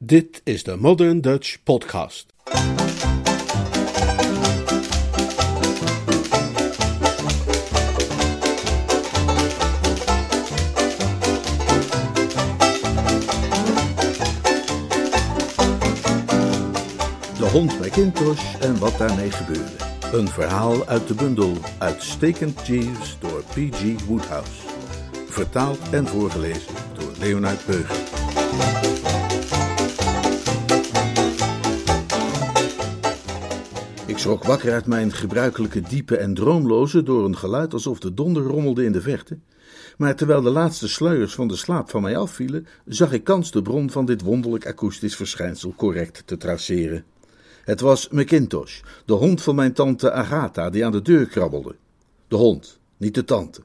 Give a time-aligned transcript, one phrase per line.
[0.00, 2.26] Dit is de Modern Dutch Podcast.
[2.44, 2.50] De
[17.52, 19.76] hond Macintosh en wat daarmee gebeurde.
[20.12, 24.04] Een verhaal uit de bundel Uitstekend Jeeves door P.G.
[24.06, 24.62] Woodhouse.
[25.28, 27.96] Vertaald en voorgelezen door Leonard Beuger.
[34.18, 38.42] Ik schrok wakker uit mijn gebruikelijke diepe en droomloze door een geluid alsof de donder
[38.42, 39.38] rommelde in de verte.
[39.96, 43.62] Maar terwijl de laatste sluiers van de slaap van mij afvielen, zag ik kans de
[43.62, 47.04] bron van dit wonderlijk akoestisch verschijnsel correct te traceren.
[47.64, 51.74] Het was Macintosh, de hond van mijn tante Agatha, die aan de deur krabbelde.
[52.28, 53.60] De hond, niet de tante.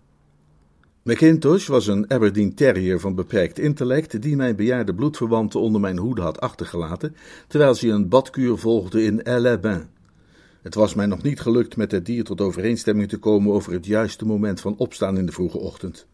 [1.03, 6.22] Macintosh was een Aberdeen Terrier van beperkt intellect, die mijn bejaarde bloedverwante onder mijn hoede
[6.22, 7.16] had achtergelaten,
[7.47, 9.92] terwijl ze een badkuur volgde in El-Bain.
[10.64, 13.86] Het was mij nog niet gelukt met het dier tot overeenstemming te komen over het
[13.86, 16.08] juiste moment van opstaan in de vroege ochtend.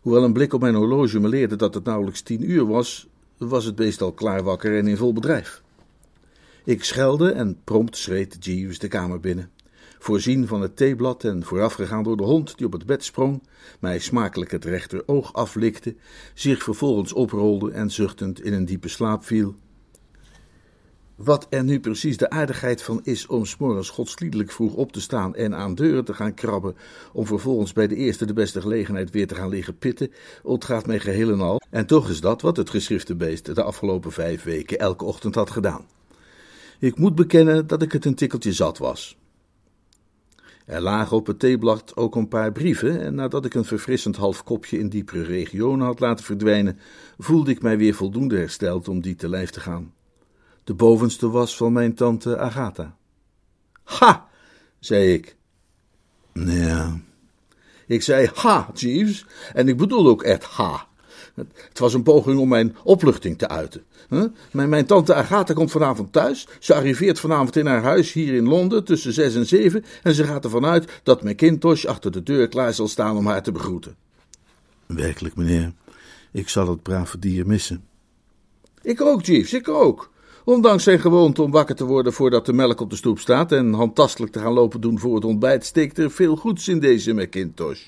[0.00, 3.64] Hoewel een blik op mijn horloge me leerde dat het nauwelijks tien uur was, was
[3.64, 5.62] het beest al klaar wakker en in vol bedrijf.
[6.64, 9.50] Ik schelde en prompt schreed Jeeves de kamer binnen.
[9.98, 13.42] Voorzien van het theeblad en voorafgegaan door de hond die op het bed sprong,
[13.80, 15.94] mij smakelijk het rechteroog aflikte,
[16.34, 19.54] zich vervolgens oprolde en zuchtend in een diepe slaap viel.
[21.24, 25.34] Wat er nu precies de aardigheid van is om s'morgens godsliedelijk vroeg op te staan
[25.34, 26.76] en aan deuren te gaan krabben,
[27.12, 30.12] om vervolgens bij de eerste de beste gelegenheid weer te gaan liggen pitten,
[30.42, 31.60] ontgaat mij geheel en al.
[31.70, 35.50] En toch is dat wat het geschrifte beest de afgelopen vijf weken elke ochtend had
[35.50, 35.86] gedaan.
[36.78, 39.16] Ik moet bekennen dat ik het een tikkeltje zat was.
[40.66, 44.44] Er lagen op het theeblad ook een paar brieven, en nadat ik een verfrissend half
[44.44, 46.78] kopje in diepere regionen had laten verdwijnen,
[47.18, 49.92] voelde ik mij weer voldoende hersteld om die te lijf te gaan.
[50.64, 52.96] De bovenste was van mijn tante Agatha.
[53.82, 54.28] Ha,
[54.78, 55.36] zei ik.
[56.32, 57.00] Ja.
[57.86, 60.86] Ik zei ha, Jeeves, en ik bedoel ook echt ha.
[61.68, 63.84] Het was een poging om mijn opluchting te uiten.
[64.50, 66.48] Mijn, mijn tante Agatha komt vanavond thuis.
[66.60, 69.84] Ze arriveert vanavond in haar huis hier in Londen tussen zes en zeven.
[70.02, 73.42] En ze gaat ervan uit dat Macintosh achter de deur klaar zal staan om haar
[73.42, 73.96] te begroeten.
[74.86, 75.72] Werkelijk, meneer.
[76.32, 77.84] Ik zal het brave dier missen.
[78.82, 80.11] Ik ook, Jeeves, ik ook.
[80.44, 83.72] Ondanks zijn gewoonte om wakker te worden voordat de melk op de stoep staat en
[83.72, 87.82] handtastelijk te gaan lopen doen voor het ontbijt, steekt er veel goeds in deze Macintosh.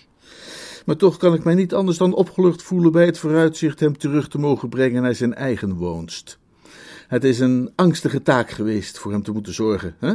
[0.86, 4.28] Maar toch kan ik mij niet anders dan opgelucht voelen bij het vooruitzicht hem terug
[4.28, 6.38] te mogen brengen naar zijn eigen woonst.
[7.08, 10.12] Het is een angstige taak geweest voor hem te moeten zorgen, hè?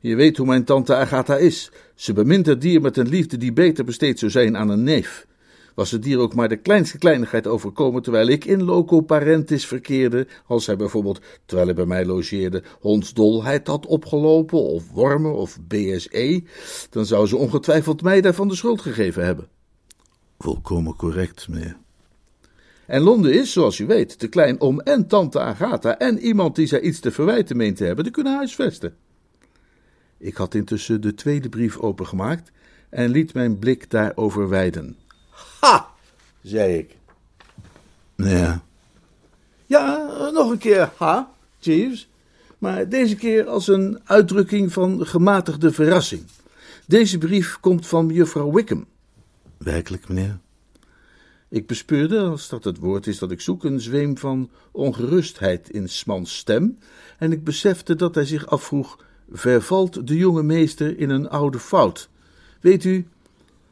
[0.00, 1.70] Je weet hoe mijn tante Agatha is.
[1.94, 5.26] Ze bemint het dier met een liefde die beter besteed zou zijn aan een neef.
[5.76, 10.26] Was het dier ook maar de kleinste kleinigheid overkomen terwijl ik in loco parentis verkeerde,
[10.46, 16.42] als hij bijvoorbeeld, terwijl hij bij mij logeerde, hondsdolheid had opgelopen, of wormen, of BSE,
[16.90, 19.48] dan zou ze ongetwijfeld mij daarvan de schuld gegeven hebben.
[20.38, 21.76] Volkomen correct, meneer.
[22.86, 26.66] En Londen is, zoals u weet, te klein om en tante Agatha en iemand die
[26.66, 28.96] zij iets te verwijten meent te hebben te kunnen huisvesten.
[30.18, 32.52] Ik had intussen de tweede brief opengemaakt
[32.90, 34.96] en liet mijn blik daarover weiden.
[35.60, 35.88] Ha,
[36.42, 36.96] zei ik.
[38.16, 38.64] Ja.
[39.66, 42.08] Ja, nog een keer ha, Jeeves.
[42.58, 46.22] Maar deze keer als een uitdrukking van gematigde verrassing.
[46.86, 48.86] Deze brief komt van juffrouw Wickham.
[49.56, 50.38] Werkelijk, meneer?
[51.48, 55.88] Ik bespeurde, als dat het woord is dat ik zoek, een zweem van ongerustheid in
[55.88, 56.78] Smans stem,
[57.18, 58.98] en ik besefte dat hij zich afvroeg:
[59.30, 62.08] vervalt de jonge meester in een oude fout?
[62.60, 63.06] Weet u,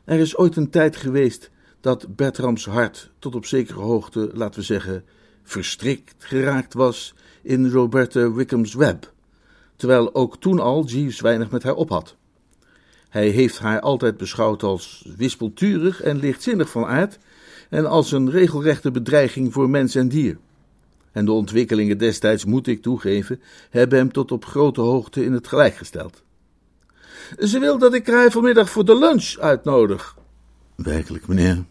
[0.05, 1.51] er is ooit een tijd geweest
[1.85, 5.05] dat Bertrams hart tot op zekere hoogte, laten we zeggen,
[5.43, 9.13] verstrikt geraakt was in Roberta Wickham's web,
[9.77, 12.17] terwijl ook toen al Jeeves weinig met haar op had.
[13.09, 17.19] Hij heeft haar altijd beschouwd als wispelturig en lichtzinnig van aard
[17.71, 20.39] en als een regelrechte bedreiging voor mens en dier.
[21.13, 23.41] En de ontwikkelingen destijds, moet ik toegeven,
[23.71, 26.23] hebben hem tot op grote hoogte in het gelijk gesteld.
[27.39, 30.17] Ze wil dat ik haar vanmiddag voor de lunch uitnodig.
[30.75, 31.65] Werkelijk, meneer?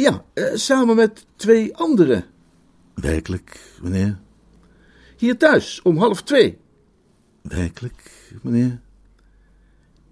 [0.00, 2.24] Ja, eh, samen met twee anderen.
[2.94, 4.18] Werkelijk, meneer?
[5.16, 6.58] Hier thuis, om half twee.
[7.42, 8.80] Werkelijk, meneer?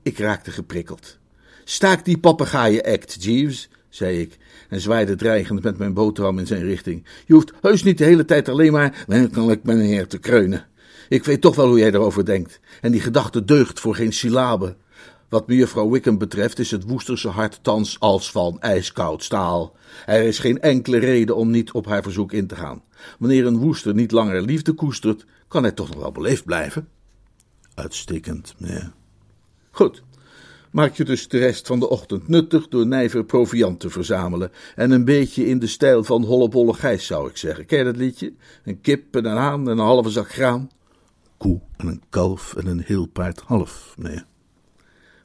[0.02, 1.18] Ik raakte geprikkeld.
[1.64, 4.36] Staak die papegaaien-act, Jeeves, zei ik,
[4.68, 7.04] en zwaaide dreigend met mijn boterham in zijn richting.
[7.26, 10.66] Je hoeft heus niet de hele tijd alleen maar werkelijk meneer te kreunen.
[11.08, 14.76] Ik weet toch wel hoe jij erover denkt, en die gedachte deugt voor geen syllabe.
[15.28, 19.76] Wat mejuffrouw Wickham betreft is het Woesterse hart thans als van ijskoud staal.
[20.06, 22.82] Er is geen enkele reden om niet op haar verzoek in te gaan.
[23.19, 26.88] Wanneer een woester niet langer liefde koestert, kan hij toch nog wel beleefd blijven.
[27.75, 28.93] Uitstekend, meneer.
[29.70, 30.02] Goed.
[30.70, 34.50] Maak je dus de rest van de ochtend nuttig door nijver proviant te verzamelen.
[34.75, 37.67] En een beetje in de stijl van Hollebolle Gijs, zou ik zeggen.
[37.67, 38.32] Ken je dat liedje?
[38.64, 40.70] Een kip en een haan en een halve zak graan.
[41.37, 44.26] Koe en een kalf en een heel paard half, meneer.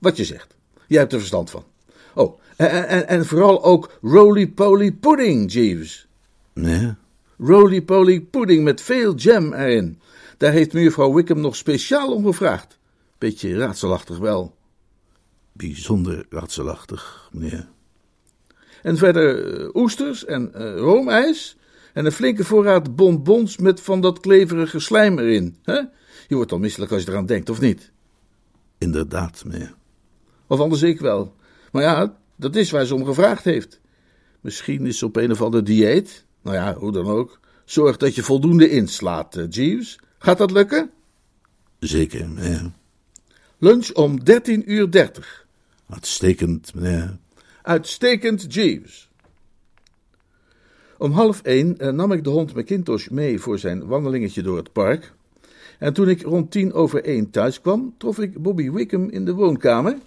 [0.02, 0.56] Wat je zegt.
[0.88, 1.64] Jij hebt er verstand van.
[2.14, 6.08] Oh, en, en, en vooral ook roly-poly pudding, Jeeves.
[6.54, 6.94] Nee.
[7.38, 10.00] Roly-poly pudding met veel jam erin.
[10.38, 12.78] Daar heeft mevrouw Wickham nog speciaal om gevraagd.
[13.18, 14.56] Beetje raadselachtig wel.
[15.52, 17.68] Bijzonder raadselachtig, meneer.
[18.82, 21.58] En verder eh, oesters en uh, roomijs.
[21.94, 25.56] En een flinke voorraad bonbons met van dat kleverige slijm erin.
[25.64, 25.80] Hè?
[26.28, 27.92] Je wordt al misselijk als je eraan denkt, of niet?
[28.78, 29.80] Inderdaad, meneer.
[30.52, 31.36] Of anders ik wel.
[31.72, 33.80] Maar ja, dat is waar ze om gevraagd heeft.
[34.42, 36.26] Misschien is ze op een of ander dieet.
[36.42, 37.40] Nou ja, hoe dan ook.
[37.66, 40.00] Zorg dat je voldoende inslaat, uh, Jeeves.
[40.18, 40.92] Gaat dat lukken?
[41.80, 42.72] Zeker, meneer.
[43.58, 45.46] Lunch om 13.30 uur 30.
[45.90, 47.18] Uitstekend, meneer.
[47.62, 49.10] Uitstekend, Jeeves.
[50.98, 54.72] Om half één eh, nam ik de hond McIntosh mee voor zijn wandelingetje door het
[54.72, 55.14] park.
[55.80, 59.34] En toen ik rond tien over één thuis kwam, trof ik Bobby Wickham in de
[59.34, 59.98] woonkamer.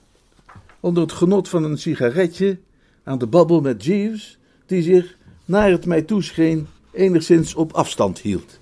[0.84, 2.58] Onder het genot van een sigaretje
[3.04, 8.58] aan de babbel met Jeeves, die zich, naar het mij toescheen, enigszins op afstand hield.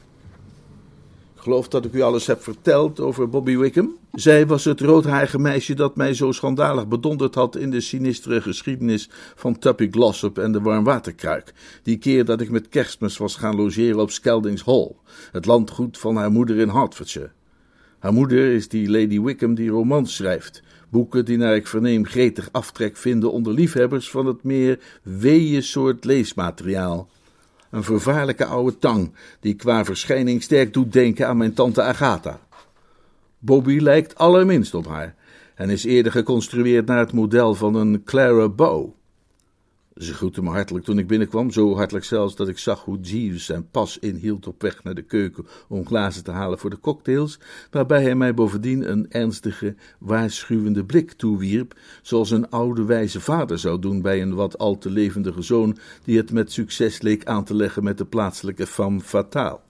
[1.35, 3.97] Ik geloof dat ik u alles heb verteld over Bobby Wickham.
[4.13, 9.09] Zij was het roodharige meisje dat mij zo schandalig bedonderd had in de sinistere geschiedenis
[9.35, 11.53] van Tuppy Glossop en de warmwaterkruik.
[11.83, 14.93] Die keer dat ik met kerstmis was gaan logeren op Skeldings Hall,
[15.33, 17.31] het landgoed van haar moeder in Hertfordshire.
[17.99, 20.63] Haar moeder is die Lady Wickham die romans schrijft.
[20.93, 26.05] Boeken die naar ik verneem gretig aftrek vinden onder liefhebbers van het meer weeë soort
[26.05, 27.09] leesmateriaal.
[27.71, 32.41] Een vervaarlijke oude tang, die qua verschijning sterk doet denken aan mijn tante Agatha.
[33.39, 35.15] Bobby lijkt allerminst op haar
[35.55, 38.91] en is eerder geconstrueerd naar het model van een Clara Bow.
[40.03, 43.45] Ze groette me hartelijk toen ik binnenkwam, zo hartelijk zelfs dat ik zag hoe Jeeves
[43.45, 47.39] zijn pas inhield op weg naar de keuken om glazen te halen voor de cocktails,
[47.71, 53.79] waarbij hij mij bovendien een ernstige, waarschuwende blik toewierp, zoals een oude wijze vader zou
[53.79, 57.55] doen bij een wat al te levendige zoon die het met succes leek aan te
[57.55, 59.61] leggen met de plaatselijke femme fatale.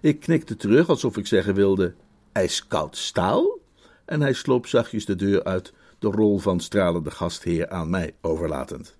[0.00, 1.94] Ik knikte terug alsof ik zeggen wilde:
[2.32, 3.58] ijskoud staal?
[4.04, 8.98] En hij sloop zachtjes de deur uit, de rol van stralende gastheer aan mij overlatend.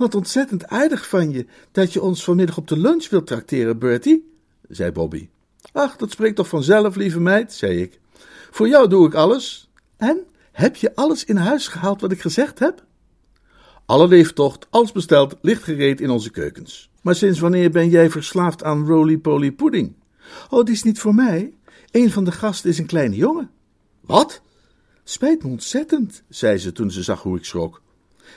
[0.00, 4.30] Wat ontzettend aardig van je dat je ons vanmiddag op de lunch wilt trakteren, Bertie,
[4.68, 5.28] zei Bobby.
[5.72, 8.00] Ach, dat spreekt toch vanzelf, lieve meid, zei ik.
[8.50, 9.70] Voor jou doe ik alles.
[9.96, 12.84] En, heb je alles in huis gehaald wat ik gezegd heb?
[13.86, 16.90] Alle leeftocht, alles besteld, ligt gereed in onze keukens.
[17.02, 19.94] Maar sinds wanneer ben jij verslaafd aan roly-poly pudding?
[20.50, 21.54] Oh, die is niet voor mij.
[21.90, 23.50] Een van de gasten is een kleine jongen.
[24.00, 24.42] Wat?
[25.04, 27.82] Spijt me ontzettend, zei ze toen ze zag hoe ik schrok.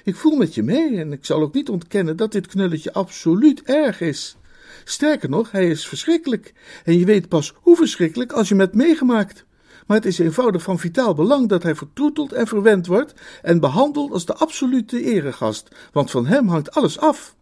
[0.04, 3.62] Ik voel met je mee en ik zal ook niet ontkennen dat dit knulletje absoluut
[3.62, 4.38] erg is.
[4.84, 6.54] Sterker nog, hij is verschrikkelijk.
[6.84, 9.45] En je weet pas hoe verschrikkelijk als je hem hebt meegemaakt.
[9.88, 14.12] Maar het is eenvoudig van vitaal belang dat hij vertroeteld en verwend wordt en behandeld
[14.12, 17.36] als de absolute eregast, want van hem hangt alles af.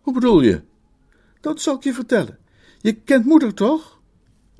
[0.00, 0.60] Hoe bedoel je?
[1.40, 2.38] Dat zal ik je vertellen.
[2.78, 4.00] Je kent moeder toch?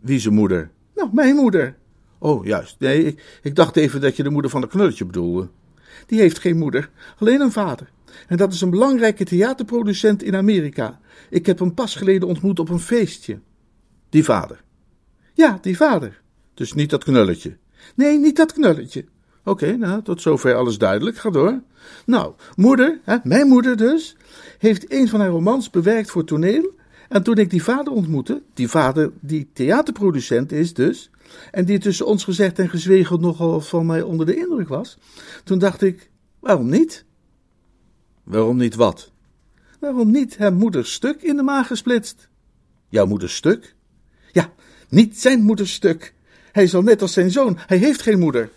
[0.00, 0.71] Wie zijn moeder?
[0.95, 1.76] Nou, mijn moeder.
[2.19, 2.76] Oh, juist.
[2.78, 5.49] Nee, ik, ik dacht even dat je de moeder van de knulletje bedoelde.
[6.06, 7.92] Die heeft geen moeder, alleen een vader.
[8.26, 11.00] En dat is een belangrijke theaterproducent in Amerika.
[11.30, 13.38] Ik heb hem pas geleden ontmoet op een feestje.
[14.08, 14.62] Die vader?
[15.34, 16.20] Ja, die vader.
[16.54, 17.56] Dus niet dat knulletje?
[17.94, 19.04] Nee, niet dat knulletje.
[19.44, 21.16] Oké, nou, tot zover alles duidelijk.
[21.16, 21.60] Ga door.
[22.06, 24.16] Nou, moeder, hè, mijn moeder dus,
[24.58, 26.72] heeft een van haar romans bewerkt voor toneel.
[27.14, 31.11] En toen ik die vader ontmoette, die vader die theaterproducent is dus,
[31.50, 34.99] en die tussen ons gezegd en gezwegen nogal van mij onder de indruk was,
[35.44, 37.04] toen dacht ik, waarom niet?
[38.23, 39.11] Waarom niet wat?
[39.80, 42.28] Waarom niet hem moeders stuk in de maag gesplitst?
[42.88, 43.75] Jouw moeders stuk?
[44.33, 44.52] Ja,
[44.88, 46.14] niet zijn moeders stuk.
[46.52, 48.50] Hij is al net als zijn zoon, hij heeft geen moeder.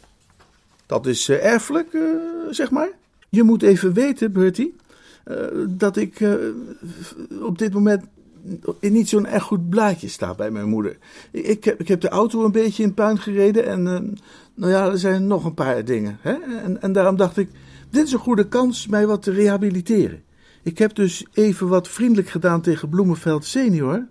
[0.85, 2.11] Dat is uh, erfelijk, uh,
[2.49, 2.89] zeg maar.
[3.29, 4.75] Je moet even weten, Bertie,
[5.25, 5.35] uh,
[5.67, 6.19] dat ik
[7.41, 8.03] op dit moment
[8.79, 10.97] niet zo'n echt goed blaadje staat bij mijn moeder.
[11.31, 13.99] Ik heb, ik heb de auto een beetje in puin gereden en uh,
[14.53, 16.17] nou ja, er zijn nog een paar dingen.
[16.21, 16.33] Hè?
[16.63, 17.49] En, en daarom dacht ik,
[17.89, 20.23] dit is een goede kans mij wat te rehabiliteren.
[20.63, 24.07] Ik heb dus even wat vriendelijk gedaan tegen Bloemenveld senior.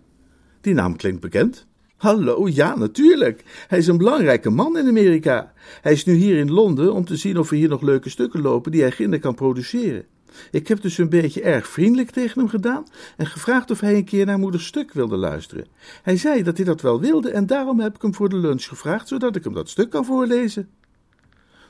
[0.61, 1.67] Die naam klinkt bekend.
[1.97, 3.45] Hallo, ja, natuurlijk.
[3.69, 5.53] Hij is een belangrijke man in Amerika.
[5.81, 8.41] Hij is nu hier in Londen om te zien of er hier nog leuke stukken
[8.41, 10.05] lopen die hij ginder kan produceren.
[10.51, 14.05] Ik heb dus een beetje erg vriendelijk tegen hem gedaan en gevraagd of hij een
[14.05, 15.67] keer naar moeders stuk wilde luisteren.
[16.03, 18.65] Hij zei dat hij dat wel wilde en daarom heb ik hem voor de lunch
[18.65, 20.69] gevraagd, zodat ik hem dat stuk kan voorlezen.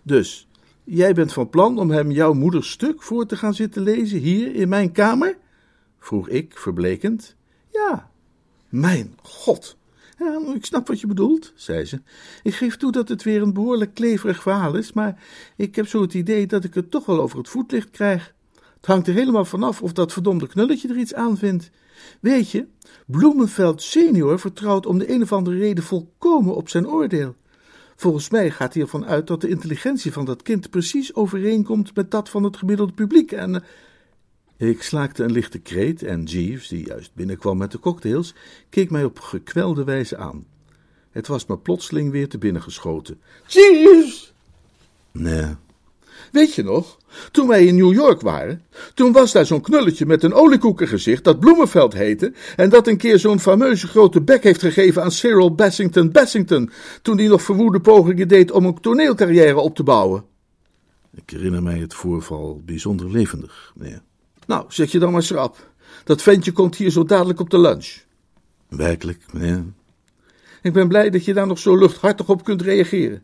[0.02, 0.49] Dus,
[0.85, 4.54] jij bent van plan om hem jouw moeders stuk voor te gaan zitten lezen hier
[4.54, 5.37] in mijn kamer?
[5.99, 7.37] vroeg ik, verblekend.
[7.73, 8.11] Ja,
[8.68, 9.76] mijn god.
[10.54, 12.00] Ik snap wat je bedoelt, zei ze.
[12.42, 15.23] Ik geef toe dat het weer een behoorlijk kleverig verhaal is, maar
[15.56, 18.35] ik heb zo het idee dat ik het toch wel over het voetlicht krijg.
[18.87, 21.71] Het hangt er helemaal vanaf of dat verdomde knulletje er iets aan vindt.
[22.21, 22.66] Weet je,
[23.07, 27.35] Bloemenveld senior vertrouwt om de een of andere reden volkomen op zijn oordeel.
[27.97, 32.11] Volgens mij gaat hij ervan uit dat de intelligentie van dat kind precies overeenkomt met
[32.11, 33.64] dat van het gemiddelde publiek en...
[34.57, 38.35] eh, ik slaakte een lichte kreet en Jeeves, die juist binnenkwam met de cocktails,
[38.69, 40.47] keek mij op gekwelde wijze aan.
[41.11, 43.21] Het was me plotseling weer te binnen geschoten.
[43.47, 44.35] Jeeves!
[45.12, 45.55] Nee.
[46.37, 46.99] Weet je nog,
[47.31, 48.62] toen wij in New York waren,
[48.95, 53.19] toen was daar zo'n knulletje met een oliekoekengezicht dat Bloemenveld heette en dat een keer
[53.19, 56.71] zo'n fameuze grote bek heeft gegeven aan Cyril Bassington Bassington,
[57.02, 60.25] toen die nog verwoede pogingen deed om een toneelcarrière op te bouwen.
[61.14, 64.02] Ik herinner mij het voorval bijzonder levendig, meneer.
[64.47, 65.71] Nou, zet je dan maar schrap.
[66.05, 67.95] Dat ventje komt hier zo dadelijk op de lunch.
[68.69, 69.64] Werkelijk, meneer.
[70.62, 73.23] Ik ben blij dat je daar nog zo luchthartig op kunt reageren.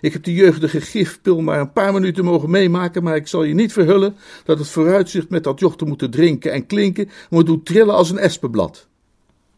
[0.00, 3.54] Ik heb die jeugdige gifpil maar een paar minuten mogen meemaken, maar ik zal je
[3.54, 7.66] niet verhullen dat het vooruitzicht met dat joch te moeten drinken en klinken me doet
[7.66, 8.88] trillen als een espenblad.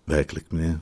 [0.04, 0.80] Werkelijk, meneer.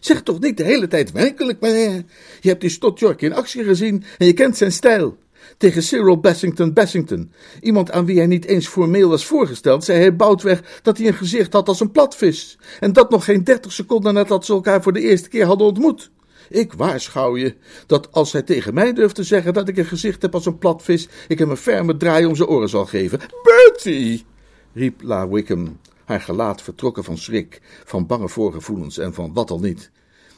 [0.00, 2.04] Zeg toch niet de hele tijd werkelijk, meneer.
[2.40, 5.18] Je hebt die Stott York in actie gezien en je kent zijn stijl.
[5.56, 10.16] Tegen Cyril Bassington Bassington, iemand aan wie hij niet eens formeel was voorgesteld, zei hij
[10.16, 12.58] boutweg dat hij een gezicht had als een platvis.
[12.80, 16.10] En dat nog geen dertig seconden nadat ze elkaar voor de eerste keer hadden ontmoet.
[16.50, 17.54] Ik waarschuw je
[17.86, 20.58] dat als hij tegen mij durft te zeggen dat ik een gezicht heb als een
[20.58, 23.20] platvis, ik hem een ferme draai om zijn oren zal geven.
[23.42, 24.24] Bertie!
[24.72, 29.60] riep La Wickham, haar gelaat vertrokken van schrik, van bange voorgevoelens en van wat al
[29.60, 29.90] niet.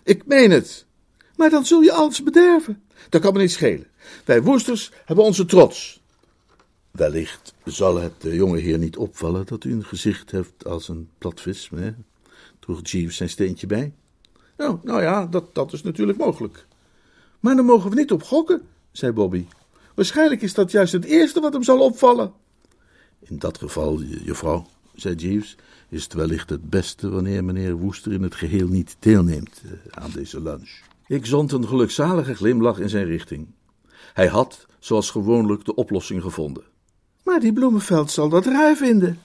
[0.04, 0.86] Ik meen het.
[1.36, 2.82] Maar dan zul je alles bederven.
[3.08, 3.86] Dat kan me niet schelen.
[4.24, 6.02] Wij Woesters hebben onze trots.
[6.90, 11.08] Wellicht zal het de jonge heer niet opvallen dat u een gezicht hebt als een
[11.18, 11.96] platvis, meneer.
[12.58, 13.92] Droeg Jeeves zijn steentje bij.
[14.56, 16.66] Nou, nou ja, dat, dat is natuurlijk mogelijk.
[17.40, 19.46] Maar dan mogen we niet op gokken, zei Bobby.
[19.94, 22.32] Waarschijnlijk is dat juist het eerste wat hem zal opvallen.
[23.18, 25.56] In dat geval, juffrouw, zei Jeeves,
[25.88, 30.10] is het wellicht het beste wanneer meneer Woester in het geheel niet deelneemt eh, aan
[30.10, 30.70] deze lunch.
[31.06, 33.46] Ik zond een gelukzalige glimlach in zijn richting.
[34.12, 36.62] Hij had, zoals gewoonlijk, de oplossing gevonden.
[37.22, 39.18] Maar die Bloemenveld zal dat raar vinden.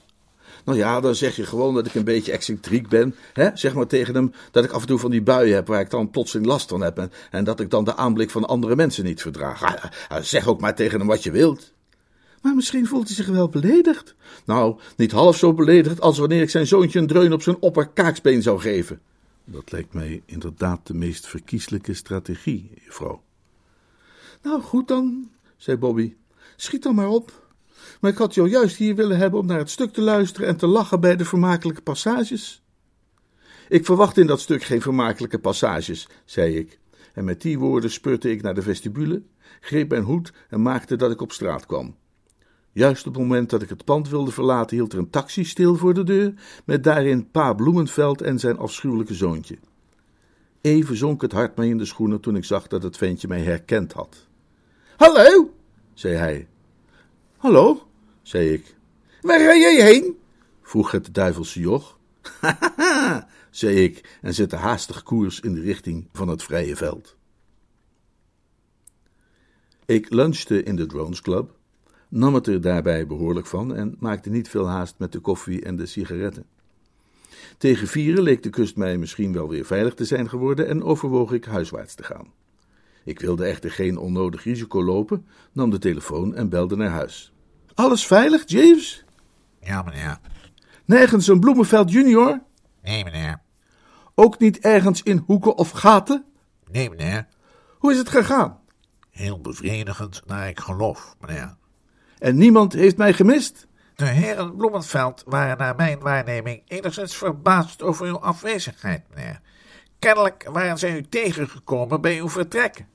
[0.67, 3.15] Nou ja, dan zeg je gewoon dat ik een beetje excentriek ben.
[3.33, 3.49] Hè?
[3.53, 5.89] Zeg maar tegen hem dat ik af en toe van die buien heb waar ik
[5.89, 7.09] dan plotseling last van heb.
[7.31, 9.63] En, dat ik dan de aanblik van andere mensen niet verdraag.
[9.63, 11.73] Ah, ah, zeg ook maar tegen hem wat je wilt.
[12.41, 14.15] Maar misschien voelt hij zich wel beledigd.
[14.45, 18.41] Nou, niet half zo beledigd als wanneer ik zijn zoontje een dreun op zijn opperkaaksbeen
[18.41, 19.01] zou geven.
[19.45, 23.21] Dat lijkt mij inderdaad de meest verkieslijke strategie, juffrouw.
[24.41, 26.13] Nou, goed dan, zei Bobby.
[26.55, 27.46] Schiet dan maar op.
[28.01, 30.57] Maar ik had jou juist hier willen hebben om naar het stuk te luisteren en
[30.57, 32.63] te lachen bij de vermakelijke passages.
[33.69, 36.79] Ik verwacht in dat stuk geen vermakelijke passages, zei ik.
[37.13, 39.21] En met die woorden spurte ik naar de vestibule,
[39.59, 41.95] greep mijn hoed en maakte dat ik op straat kwam.
[42.71, 45.75] Juist op het moment dat ik het pand wilde verlaten, hield er een taxi stil
[45.75, 46.33] voor de deur,
[46.65, 49.57] met daarin pa Bloemenveld en zijn afschuwelijke zoontje.
[50.61, 53.41] Even zonk het hart mij in de schoenen toen ik zag dat het ventje mij
[53.41, 54.27] herkend had.
[54.97, 55.53] Hallo,
[55.93, 56.47] zei hij.
[57.47, 57.87] Hallo,
[58.21, 58.75] zei ik.
[59.21, 60.17] Waar ga jij heen?
[60.61, 61.99] vroeg het duivelse joch.
[62.41, 67.15] Hahaha, zei ik en zette haastig koers in de richting van het vrije veld.
[69.85, 71.51] Ik lunchte in de Drones Club,
[72.07, 75.75] nam het er daarbij behoorlijk van en maakte niet veel haast met de koffie en
[75.75, 76.45] de sigaretten.
[77.57, 81.31] Tegen vieren leek de kust mij misschien wel weer veilig te zijn geworden en overwoog
[81.31, 82.33] ik huiswaarts te gaan.
[83.03, 87.31] Ik wilde echter geen onnodig risico lopen, nam de telefoon en belde naar huis.
[87.77, 89.03] Alles veilig, James?
[89.59, 90.19] Ja, meneer.
[90.85, 92.41] Nergens een Bloemenveld junior?
[92.83, 93.41] Nee, meneer.
[94.15, 96.25] Ook niet ergens in hoeken of gaten?
[96.71, 97.27] Nee, meneer.
[97.77, 98.59] Hoe is het gegaan?
[99.09, 101.55] Heel bevredigend naar ik geloof, meneer.
[102.19, 103.67] En niemand heeft mij gemist?
[103.95, 109.41] De heren Bloemenveld waren naar mijn waarneming enigszins verbaasd over uw afwezigheid, meneer.
[109.99, 112.85] Kennelijk waren zij u tegengekomen bij uw vertrek.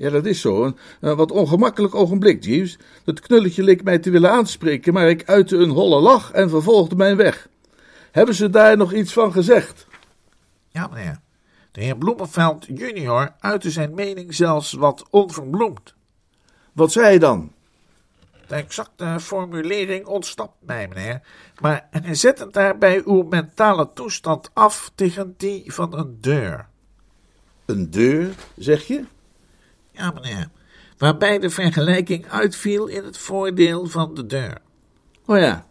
[0.00, 0.64] Ja, dat is zo.
[0.64, 2.78] Een, een wat ongemakkelijk ogenblik, Jeeves.
[3.04, 6.96] Dat knulletje leek mij te willen aanspreken, maar ik uitte een holle lach en vervolgde
[6.96, 7.48] mijn weg.
[8.10, 9.86] Hebben ze daar nog iets van gezegd?
[10.68, 11.20] Ja, meneer.
[11.72, 15.94] De heer Bloemenveld junior uitte zijn mening zelfs wat onverbloemd.
[16.72, 17.52] Wat zei hij dan?
[18.46, 21.20] De exacte formulering ontsnapt mij, meneer.
[21.60, 26.68] Maar en zet het daarbij uw mentale toestand af tegen die van een deur.
[27.64, 29.04] Een deur, zeg je?
[30.00, 30.48] Ja, meneer.
[30.98, 34.58] Waarbij de vergelijking uitviel in het voordeel van de deur.
[35.26, 35.66] Oh ja,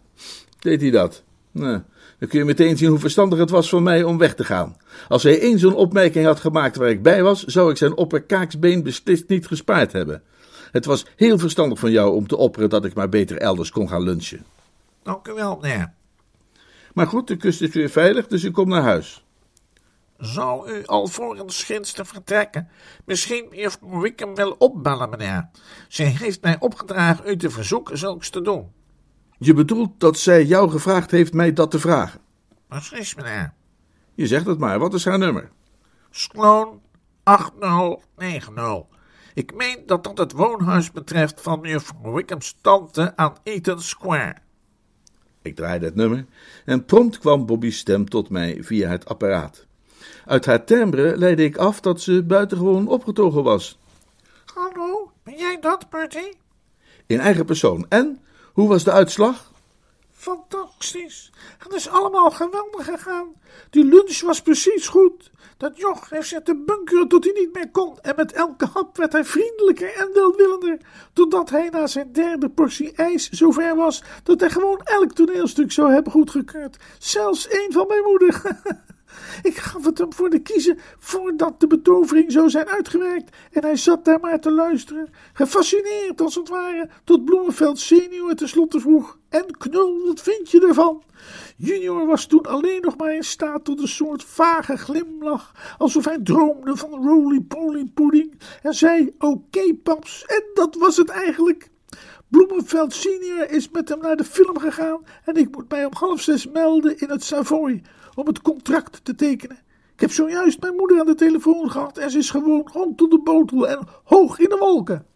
[0.58, 1.22] deed hij dat?
[1.50, 1.82] Nou,
[2.18, 4.76] dan kun je meteen zien hoe verstandig het was van mij om weg te gaan.
[5.08, 8.82] Als hij één zo'n opmerking had gemaakt waar ik bij was, zou ik zijn opperkaaksbeen
[8.82, 10.22] beslist niet gespaard hebben.
[10.72, 13.88] Het was heel verstandig van jou om te opperen dat ik maar beter elders kon
[13.88, 14.44] gaan lunchen.
[15.02, 15.92] Dank u wel, meneer.
[16.94, 19.24] Maar goed, de kust is weer veilig, dus ik kom naar huis.
[20.20, 22.68] Zou u alvorens ginds te vertrekken
[23.04, 25.48] misschien juffrouw Wickham wel opbellen, meneer?
[25.88, 28.72] Zij heeft mij opgedragen u te verzoeken zulks te doen.
[29.38, 32.20] Je bedoelt dat zij jou gevraagd heeft mij dat te vragen?
[32.68, 33.52] Precies, meneer.
[34.14, 35.50] Je zegt het maar, wat is haar nummer?
[36.10, 36.80] Sloan
[37.22, 38.84] 8090.
[39.34, 44.36] Ik meen dat dat het woonhuis betreft van juffrouw Wickham's tante aan Eaton Square.
[45.42, 46.26] Ik draaide het nummer
[46.64, 49.68] en prompt kwam Bobby's stem tot mij via het apparaat.
[50.30, 53.78] Uit haar timbre leidde ik af dat ze buitengewoon opgetogen was.
[54.54, 56.36] Hallo, ben jij dat, Bertie?
[57.06, 57.86] In eigen persoon.
[57.88, 58.20] En,
[58.52, 59.52] hoe was de uitslag?
[60.12, 61.32] Fantastisch.
[61.58, 63.26] Het is allemaal geweldig gegaan.
[63.70, 65.30] Die lunch was precies goed.
[65.56, 67.98] Dat joch heeft zitten bunkeren tot hij niet meer kon.
[68.00, 70.78] En met elke hap werd hij vriendelijker en welwillender.
[71.12, 75.92] Totdat hij na zijn derde portie ijs zover was dat hij gewoon elk toneelstuk zou
[75.92, 76.76] hebben goedgekeurd.
[76.98, 78.42] Zelfs één van mijn moeder.
[79.42, 83.76] Ik gaf het hem voor de kiezen voordat de betovering zou zijn uitgewerkt en hij
[83.76, 89.46] zat daar maar te luisteren, gefascineerd als het ware, tot Bloemenveld senior tenslotte vroeg, en
[89.58, 91.02] knul, wat vind je ervan?
[91.56, 96.18] Junior was toen alleen nog maar in staat tot een soort vage glimlach, alsof hij
[96.22, 101.70] droomde van roly-poly pudding, en zei, oké paps, en dat was het eigenlijk.
[102.30, 106.20] Bloemenveld senior is met hem naar de film gegaan en ik moet mij om half
[106.20, 107.82] zes melden in het Savoy
[108.14, 109.58] om het contract te tekenen.
[109.94, 113.10] Ik heb zojuist mijn moeder aan de telefoon gehad en ze is gewoon rond tot
[113.10, 115.06] de botel en hoog in de wolken.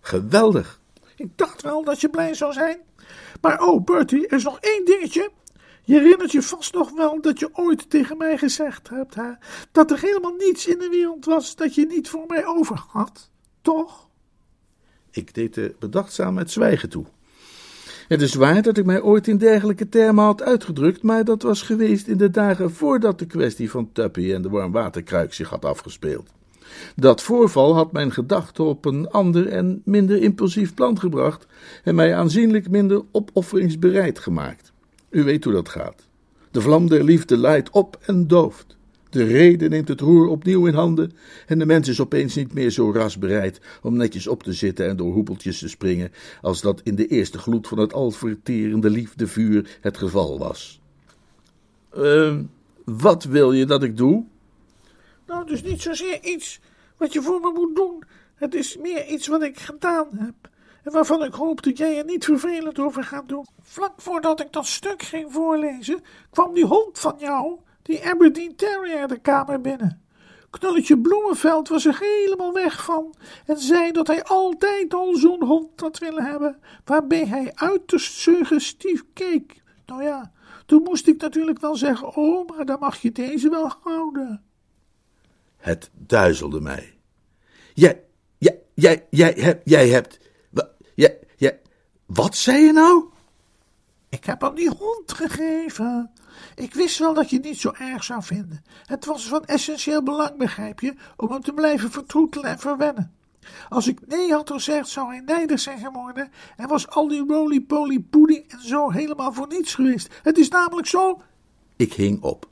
[0.00, 0.80] Geweldig.
[1.16, 2.78] Ik dacht wel dat je blij zou zijn.
[3.40, 5.30] Maar oh, Bertie, er is nog één dingetje.
[5.82, 9.32] Je herinnert je vast nog wel dat je ooit tegen mij gezegd hebt hè,
[9.72, 13.30] dat er helemaal niets in de wereld was dat je niet voor mij over had,
[13.62, 14.07] toch?
[15.10, 17.04] Ik deed de bedachtzaam het zwijgen toe.
[18.08, 21.62] Het is waar dat ik mij ooit in dergelijke termen had uitgedrukt, maar dat was
[21.62, 26.30] geweest in de dagen voordat de kwestie van Tuppy en de warmwaterkruik zich had afgespeeld.
[26.96, 31.46] Dat voorval had mijn gedachten op een ander en minder impulsief plan gebracht
[31.84, 34.72] en mij aanzienlijk minder opofferingsbereid gemaakt.
[35.10, 36.06] U weet hoe dat gaat.
[36.50, 38.77] De vlam der liefde leidt op en dooft.
[39.10, 41.12] De reden neemt het roer opnieuw in handen
[41.46, 44.88] en de mens is opeens niet meer zo ras bereid om netjes op te zitten
[44.88, 49.78] en door hoepeltjes te springen als dat in de eerste gloed van het alverterende liefdevuur
[49.80, 50.80] het geval was.
[51.96, 52.38] Uh,
[52.84, 54.24] wat wil je dat ik doe?
[55.26, 56.60] Nou, dus niet zozeer iets
[56.96, 58.02] wat je voor me moet doen.
[58.34, 60.50] Het is meer iets wat ik gedaan heb.
[60.82, 63.46] En waarvan ik hoop dat jij er niet vervelend over gaat doen.
[63.62, 69.08] Vlak voordat ik dat stuk ging voorlezen, kwam die hond van jou die Aberdeen Terrier
[69.08, 70.02] de kamer binnen.
[70.50, 73.14] Knulletje Bloemenveld was er helemaal weg van
[73.46, 79.04] en zei dat hij altijd al zo'n hond had willen hebben, waarbij hij uiterst suggestief
[79.12, 79.62] keek.
[79.86, 80.32] Nou ja,
[80.66, 84.42] toen moest ik natuurlijk wel zeggen, oh, maar dan mag je deze wel houden.
[85.56, 86.98] Het duizelde mij.
[87.74, 88.04] Jij,
[88.38, 90.18] jij, jij, jij, hebt, jij hebt,
[90.94, 91.60] jij, jij,
[92.06, 93.04] wat zei je nou?
[94.08, 96.10] Ik heb hem die hond gegeven.
[96.54, 98.64] Ik wist wel dat je het niet zo erg zou vinden.
[98.86, 103.12] Het was van essentieel belang, begrijp je, om hem te blijven vertroetelen en verwennen.
[103.68, 108.00] Als ik nee had gezegd, zou hij nijdig zijn geworden en was al die roly-poly
[108.00, 110.14] pudding en zo helemaal voor niets geweest.
[110.22, 111.20] Het is namelijk zo.
[111.76, 112.48] Ik hing op.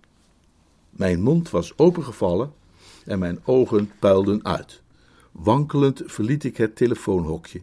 [0.91, 2.53] Mijn mond was opengevallen
[3.05, 4.83] en mijn ogen puilden uit.
[5.33, 7.63] Wankelend verliet ik het telefoonhokje.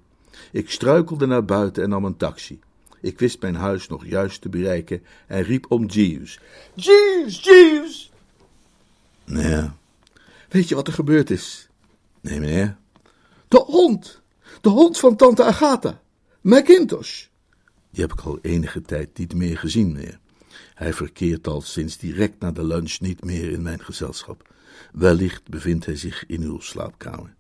[0.51, 2.59] Ik struikelde naar buiten en nam een taxi.
[3.03, 6.39] Ik wist mijn huis nog juist te bereiken en riep om Jeeves.
[6.73, 8.11] Jeeves, Jeeves!
[9.25, 9.69] Nee,
[10.49, 11.69] weet je wat er gebeurd is?
[12.21, 12.77] Nee, meneer.
[13.47, 14.21] De hond!
[14.61, 16.01] De hond van tante Agatha.
[16.41, 17.25] McIntosh.
[17.89, 20.19] Die heb ik al enige tijd niet meer gezien, meneer.
[20.73, 24.53] Hij verkeert al sinds direct na de lunch niet meer in mijn gezelschap.
[24.93, 27.33] Wellicht bevindt hij zich in uw slaapkamer.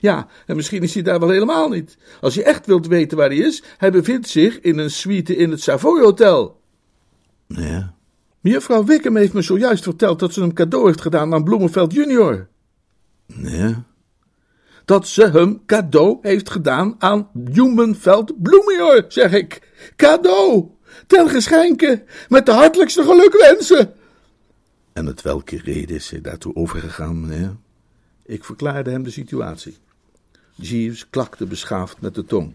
[0.00, 1.96] Ja, en misschien is hij daar wel helemaal niet.
[2.20, 5.50] Als je echt wilt weten waar hij is, hij bevindt zich in een suite in
[5.50, 6.60] het Savoy Hotel.
[7.46, 7.94] Ja.
[8.40, 12.48] Mevrouw Wickham heeft me zojuist verteld dat ze hem cadeau heeft gedaan aan Bloemenveld junior.
[13.26, 13.84] Ja.
[14.84, 19.68] dat ze hem cadeau heeft gedaan aan Humanveld Bloemior, zeg ik.
[19.96, 20.70] Cadeau!
[21.06, 23.94] Ten geschenke, met de hartelijkste gelukwensen.
[24.92, 27.56] En met welke reden is hij daartoe overgegaan, meneer?
[28.28, 29.76] Ik verklaarde hem de situatie.
[30.54, 32.54] Jeeves klakte beschaafd met de tong.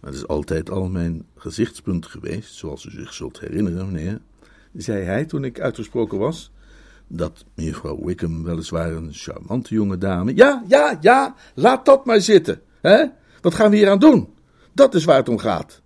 [0.00, 4.20] Dat is altijd al mijn gezichtspunt geweest, zoals u zich zult herinneren, meneer,
[4.74, 6.50] zei hij toen ik uitgesproken was.
[7.06, 10.34] Dat mevrouw Wickham weliswaar een charmante jonge dame.
[10.34, 12.60] Ja, ja, ja, laat dat maar zitten.
[12.80, 13.04] Hè?
[13.40, 14.34] Wat gaan we hier aan doen?
[14.72, 15.82] Dat is waar het om gaat.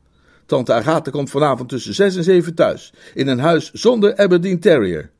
[0.46, 5.10] Tante Agatha komt vanavond tussen zes en zeven thuis, in een huis zonder Aberdeen Terrier.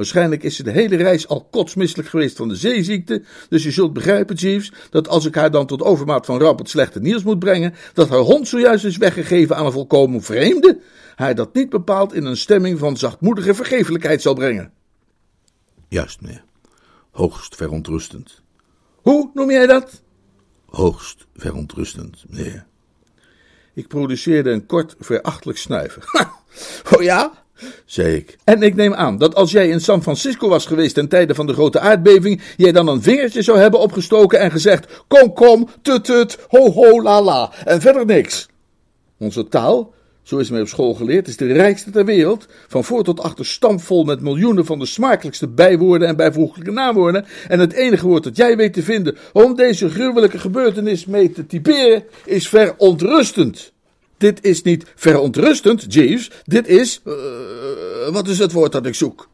[0.00, 3.92] Waarschijnlijk is ze de hele reis al kotsmisselijk geweest van de zeeziekte, dus je zult
[3.92, 7.38] begrijpen, Jeeves, dat als ik haar dan tot overmaat van ramp het slechte nieuws moet
[7.38, 10.80] brengen, dat haar hond zojuist is weggegeven aan een volkomen vreemde,
[11.14, 14.72] haar dat niet bepaald in een stemming van zachtmoedige vergeeflijkheid zal brengen.
[15.88, 16.44] Juist, meneer.
[17.10, 18.42] Hoogst verontrustend.
[18.94, 20.02] Hoe noem jij dat?
[20.66, 22.66] Hoogst verontrustend, meneer.
[23.74, 26.02] Ik produceerde een kort, verachtelijk snuiven.
[26.96, 27.44] oh ja?
[27.84, 28.36] Zei ik.
[28.44, 31.46] En ik neem aan dat als jij in San Francisco was geweest ten tijde van
[31.46, 36.04] de grote aardbeving, jij dan een vingertje zou hebben opgestoken en gezegd: Kom, kom, tut,
[36.04, 37.52] tut, ho, ho, la, la.
[37.64, 38.48] En verder niks.
[39.18, 42.46] Onze taal, zo is mij op school geleerd, is de rijkste ter wereld.
[42.68, 47.24] Van voor tot achter stampvol met miljoenen van de smakelijkste bijwoorden en bijvoeglijke naamwoorden.
[47.48, 51.46] En het enige woord dat jij weet te vinden om deze gruwelijke gebeurtenis mee te
[51.46, 53.72] typeren, is verontrustend.
[54.20, 56.30] Dit is niet verontrustend, Jeeves.
[56.44, 57.00] Dit is.
[57.04, 57.14] Uh,
[58.08, 59.28] wat is het woord dat ik zoek?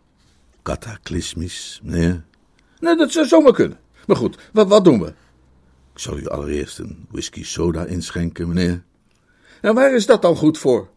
[0.62, 2.20] Cataclysmisch, nee.
[2.78, 3.78] Nee, dat zou zomaar kunnen.
[4.06, 5.06] Maar goed, wat, wat doen we?
[5.92, 8.82] Ik zal u allereerst een whisky soda inschenken, meneer.
[9.60, 10.88] En waar is dat dan goed voor?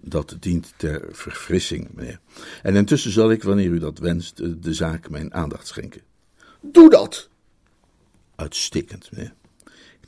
[0.00, 2.20] Dat dient ter verfrissing, meneer.
[2.62, 6.00] En intussen zal ik, wanneer u dat wenst, de zaak mijn aandacht schenken.
[6.60, 7.28] Doe dat!
[8.36, 9.34] Uitstekend, meneer.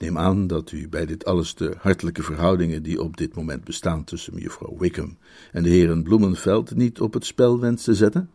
[0.04, 4.04] Neem aan dat u bij dit alles de hartelijke verhoudingen die op dit moment bestaan
[4.04, 5.16] tussen mevrouw Wickham
[5.52, 8.30] en de heren Bloemenveld niet op het spel wenst te zetten?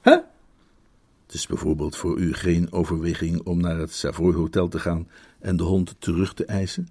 [0.00, 0.12] Hè?
[1.26, 5.08] Het is bijvoorbeeld voor u geen overweging om naar het Savoy Hotel te gaan
[5.40, 6.88] en de hond terug te eisen?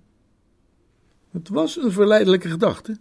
[1.32, 2.98] Het was een verleidelijke gedachte,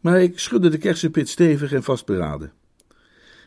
[0.00, 2.52] maar ik schudde de kersenpit stevig en vastberaden.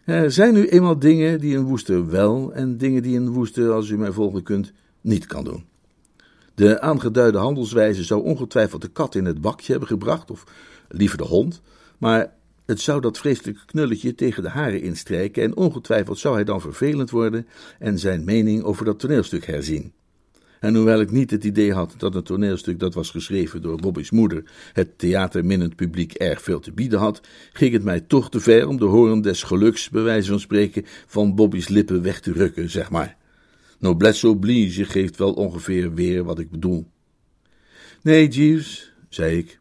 [0.06, 3.89] Er zijn nu eenmaal dingen die een woester wel en dingen die een woester, als
[3.89, 5.73] u mij volgen kunt, niet kan doen.
[6.55, 10.43] De aangeduide handelswijze zou ongetwijfeld de kat in het bakje hebben gebracht, of
[10.89, 11.61] liever de hond,
[11.97, 12.33] maar
[12.65, 17.09] het zou dat vreselijke knulletje tegen de haren instrijken en ongetwijfeld zou hij dan vervelend
[17.09, 17.47] worden
[17.79, 19.93] en zijn mening over dat toneelstuk herzien.
[20.59, 24.11] En hoewel ik niet het idee had dat het toneelstuk dat was geschreven door Bobby's
[24.11, 27.21] moeder het theaterminnend publiek erg veel te bieden had,
[27.53, 30.85] ging het mij toch te ver om de hoorn des geluks, bij wijze van spreken,
[31.05, 33.17] van Bobby's lippen weg te rukken, zeg maar.
[33.86, 36.88] Noblesse oblige geeft wel ongeveer weer wat ik bedoel.
[38.02, 39.60] Nee, Jeeves, zei ik,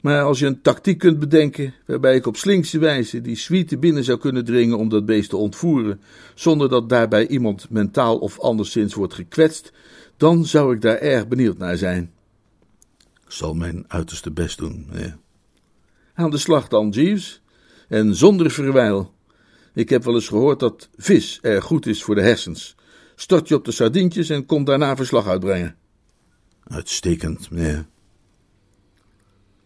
[0.00, 4.04] maar als je een tactiek kunt bedenken waarbij ik op slinkse wijze die suite binnen
[4.04, 6.00] zou kunnen dringen om dat beest te ontvoeren,
[6.34, 9.72] zonder dat daarbij iemand mentaal of anderszins wordt gekwetst,
[10.16, 12.12] dan zou ik daar erg benieuwd naar zijn.
[13.24, 15.18] Ik zal mijn uiterste best doen, ja.
[16.14, 17.42] Aan de slag dan, Jeeves,
[17.88, 19.14] en zonder verwijl.
[19.74, 22.78] Ik heb wel eens gehoord dat vis erg goed is voor de hersens.
[23.20, 25.76] Stort je op de sardientjes en kom daarna verslag uitbrengen.
[26.64, 27.86] Uitstekend, meneer.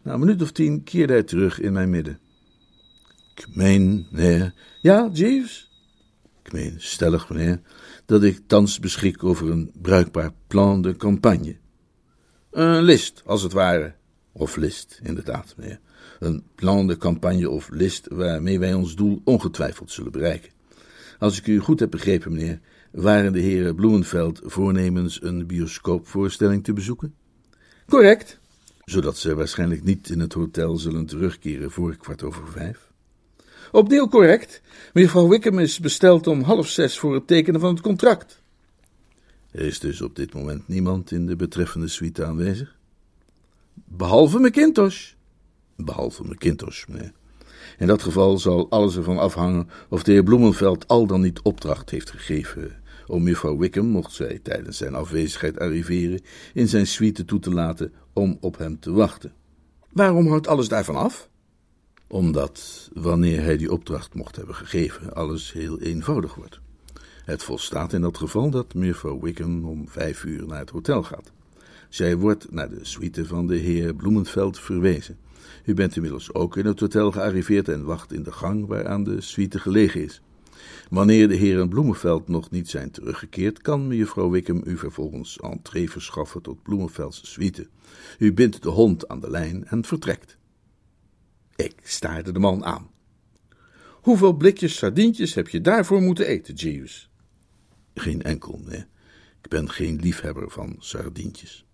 [0.02, 2.18] Na een minuut of tien keerde hij terug in mijn midden.
[3.34, 4.54] Ik meen, meneer.
[4.80, 5.70] Ja, Jeeves?
[6.42, 7.60] Ik meen stellig, meneer,
[8.06, 11.56] dat ik thans beschik over een bruikbaar plan de campagne.
[12.50, 13.94] Een list, als het ware.
[14.32, 15.80] Of list, inderdaad, meneer.
[16.18, 20.52] Een plan de campagne of list waarmee wij ons doel ongetwijfeld zullen bereiken.
[21.18, 22.60] Als ik u goed heb begrepen, meneer,
[22.94, 27.14] waren de heren Bloemenveld voornemens een bioscoopvoorstelling te bezoeken?
[27.86, 28.38] Correct.
[28.84, 32.92] Zodat ze waarschijnlijk niet in het hotel zullen terugkeren voor kwart over vijf.
[33.72, 34.62] Opnieuw correct.
[34.92, 38.42] Mevrouw Wickham is besteld om half zes voor het tekenen van het contract.
[39.50, 42.76] Er is dus op dit moment niemand in de betreffende suite aanwezig?
[43.74, 45.12] Behalve McIntosh.
[45.76, 47.12] Behalve McIntosh, meneer.
[47.78, 51.90] In dat geval zal alles ervan afhangen of de heer Bloemenveld al dan niet opdracht
[51.90, 56.20] heeft gegeven om mevrouw Wickham, mocht zij tijdens zijn afwezigheid arriveren,
[56.54, 59.32] in zijn suite toe te laten om op hem te wachten.
[59.92, 61.28] Waarom hangt alles daarvan af?
[62.06, 66.60] Omdat, wanneer hij die opdracht mocht hebben gegeven, alles heel eenvoudig wordt.
[67.24, 71.32] Het volstaat in dat geval dat mevrouw Wickham om vijf uur naar het hotel gaat.
[71.88, 75.18] Zij wordt naar de suite van de heer Bloemenveld verwezen.
[75.64, 79.20] U bent inmiddels ook in het hotel gearriveerd en wacht in de gang waaraan de
[79.20, 80.22] suite gelegen is.
[80.90, 86.42] Wanneer de heren Bloemenveld nog niet zijn teruggekeerd, kan mevrouw Wickham u vervolgens entree verschaffen
[86.42, 87.68] tot Bloemenveldse suite.
[88.18, 90.36] U bindt de hond aan de lijn en vertrekt.
[91.56, 92.90] Ik staarde de man aan.
[93.90, 97.10] Hoeveel blikjes sardientjes heb je daarvoor moeten eten, Jeeves?
[97.94, 98.84] Geen enkel, nee.
[99.42, 101.66] Ik ben geen liefhebber van sardientjes.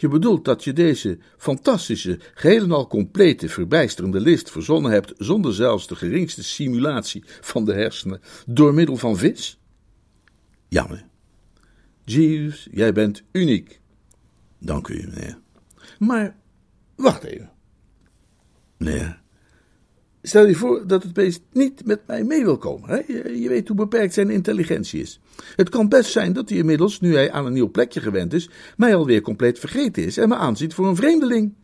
[0.00, 5.54] Je bedoelt dat je deze fantastische, geheel en al complete, verbijsterende list verzonnen hebt zonder
[5.54, 9.60] zelfs de geringste simulatie van de hersenen door middel van vis?
[10.68, 11.06] Ja, meneer.
[12.04, 13.80] Jeeves, jij bent uniek.
[14.58, 15.38] Dank u, meneer.
[15.98, 16.36] Maar,
[16.96, 17.50] wacht even.
[18.76, 19.20] Meneer,
[20.22, 22.88] Stel je voor dat het beest niet met mij mee wil komen.
[22.88, 22.96] Hè?
[23.32, 25.20] Je, weet hoe beperkt zijn intelligentie is.
[25.56, 28.50] Het kan best zijn dat hij inmiddels, nu hij aan een nieuw plekje gewend is,
[28.76, 31.54] mij alweer compleet vergeten is en me aanziet voor een vreemdeling.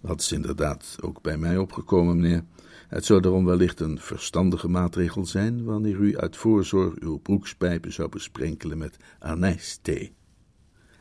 [0.00, 2.44] Dat is inderdaad ook bij mij opgekomen, meneer.
[2.88, 8.08] Het zou daarom wellicht een verstandige maatregel zijn wanneer u uit voorzorg uw broekspijpen zou
[8.08, 10.14] besprenkelen met anijsthee.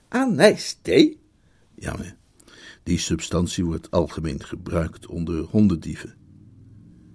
[0.08, 1.20] Anijsthee?
[1.76, 2.16] Ja, meneer.
[2.84, 6.16] Die substantie wordt algemeen gebruikt onder hondendieven.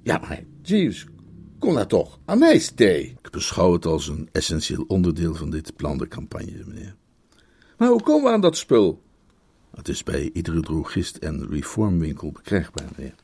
[0.02, 1.06] Ja, maar Jeeves,
[1.58, 3.16] kom nou toch, anijsthee.
[3.22, 6.94] Ik beschouw het als een essentieel onderdeel van dit plan de campagne, meneer.
[7.76, 9.02] Maar hoe komen we aan dat spul?
[9.74, 13.14] Het is bij iedere drogist en reformwinkel bekrijgbaar, meneer.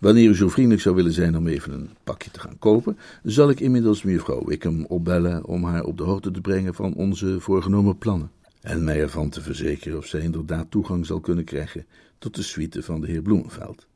[0.00, 3.50] Wanneer u zo vriendelijk zou willen zijn om even een pakje te gaan kopen, zal
[3.50, 7.98] ik inmiddels mevrouw Wickham opbellen om haar op de hoogte te brengen van onze voorgenomen
[7.98, 8.30] plannen.
[8.60, 11.86] En mij ervan te verzekeren of zij inderdaad toegang zal kunnen krijgen
[12.18, 13.86] tot de suite van de heer Bloemenveld.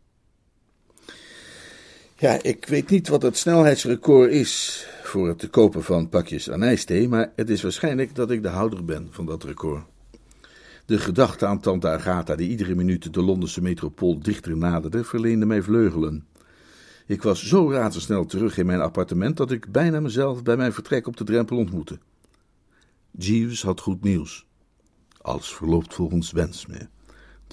[2.17, 7.09] Ja, ik weet niet wat het snelheidsrecord is voor het te kopen van pakjes anijsthee,
[7.09, 9.83] maar het is waarschijnlijk dat ik de houder ben van dat record.
[10.87, 15.63] De gedachte aan tante Agatha, die iedere minuut de Londense metropool dichter naderde, verleende mij
[15.63, 16.27] vleugelen.
[17.07, 21.07] Ik was zo razendsnel terug in mijn appartement dat ik bijna mezelf bij mijn vertrek
[21.07, 21.99] op de drempel ontmoette.
[23.11, 24.47] Jeeves had goed nieuws.
[25.21, 26.67] Alles verloopt volgens wens.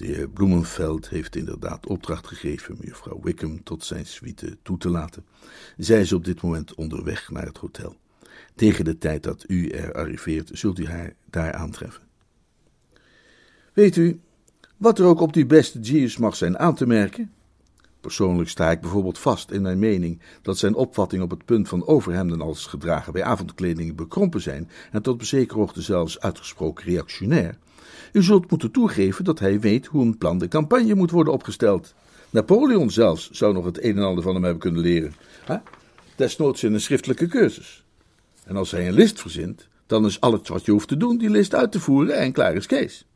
[0.02, 5.24] De heer Bloemenveld heeft inderdaad opdracht gegeven mevrouw Wickham tot zijn suite toe te laten.
[5.76, 7.96] Zij is op dit moment onderweg naar het hotel.
[8.54, 12.02] Tegen de tijd dat u er arriveert, zult u haar daar aantreffen.
[13.72, 14.20] Weet u,
[14.76, 17.32] wat er ook op die beste Jeeves mag zijn aan te merken?
[18.00, 21.86] Persoonlijk sta ik bijvoorbeeld vast in mijn mening dat zijn opvatting op het punt van
[21.86, 27.58] overhemden als gedragen bij avondkleding bekrompen zijn en tot op zekere hoogte zelfs uitgesproken reactionair.
[28.12, 31.94] U zult moeten toegeven dat hij weet hoe een plan de campagne moet worden opgesteld.
[32.30, 35.14] Napoleon zelfs zou nog het een en ander van hem hebben kunnen leren.
[35.46, 35.56] Huh?
[36.16, 37.84] Desnoods in een schriftelijke cursus.
[38.44, 41.30] En als hij een list verzint, dan is alles wat je hoeft te doen die
[41.30, 43.06] list uit te voeren en klaar is Kees.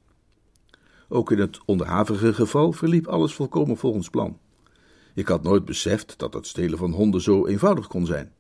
[1.09, 4.39] Ook in het onderhavige geval verliep alles volkomen volgens plan.
[5.15, 8.33] Ik had nooit beseft dat het stelen van honden zo eenvoudig kon zijn.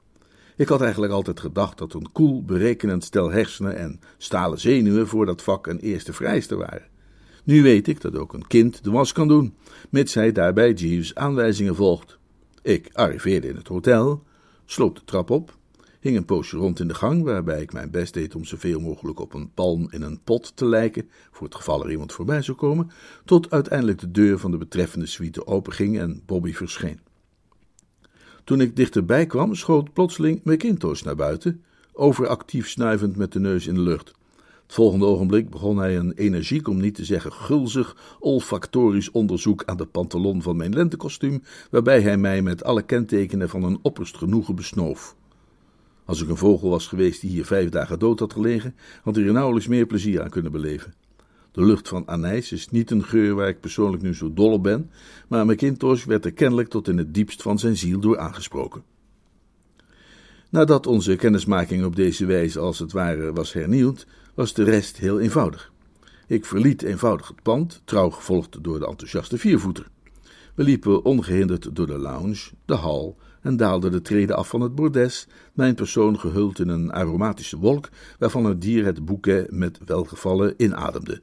[0.56, 5.26] Ik had eigenlijk altijd gedacht dat een koel, berekenend stel hersenen en stalen zenuwen voor
[5.26, 6.86] dat vak een eerste vereiste waren.
[7.44, 9.54] Nu weet ik dat ook een kind de was kan doen,
[9.90, 12.18] mits hij daarbij Jeeves aanwijzingen volgt.
[12.62, 14.22] Ik arriveerde in het hotel,
[14.64, 15.56] sloop de trap op,
[16.00, 19.20] hing een poosje rond in de gang, waarbij ik mijn best deed om zoveel mogelijk
[19.20, 22.56] op een palm in een pot te lijken, voor het geval er iemand voorbij zou
[22.56, 22.90] komen,
[23.24, 27.05] tot uiteindelijk de deur van de betreffende suite openging en Bobby verscheen.
[28.46, 33.74] Toen ik dichterbij kwam, schoot plotseling McIntosh naar buiten, overactief snuivend met de neus in
[33.74, 34.14] de lucht.
[34.62, 39.76] Het volgende ogenblik begon hij een energiek, om niet te zeggen gulzig, olfactorisch onderzoek aan
[39.76, 44.54] de pantalon van mijn lentekostuum, waarbij hij mij met alle kentekenen van een opperst genoegen
[44.54, 45.16] besnoof.
[46.04, 49.24] Als ik een vogel was geweest die hier vijf dagen dood had gelegen, had hij
[49.24, 50.94] er nauwelijks meer plezier aan kunnen beleven.
[51.56, 54.62] De lucht van anijs is niet een geur waar ik persoonlijk nu zo dol op
[54.62, 54.90] ben,
[55.28, 58.82] maar McIntosh werd er kennelijk tot in het diepst van zijn ziel door aangesproken.
[60.50, 65.20] Nadat onze kennismaking op deze wijze als het ware was hernieuwd, was de rest heel
[65.20, 65.72] eenvoudig.
[66.26, 69.88] Ik verliet eenvoudig het pand, trouw gevolgd door de enthousiaste viervoeter.
[70.54, 74.74] We liepen ongehinderd door de lounge, de hal en daalden de treden af van het
[74.74, 77.88] bordes, mijn persoon gehuld in een aromatische wolk,
[78.18, 81.22] waarvan het dier het bouquet met welgevallen inademde.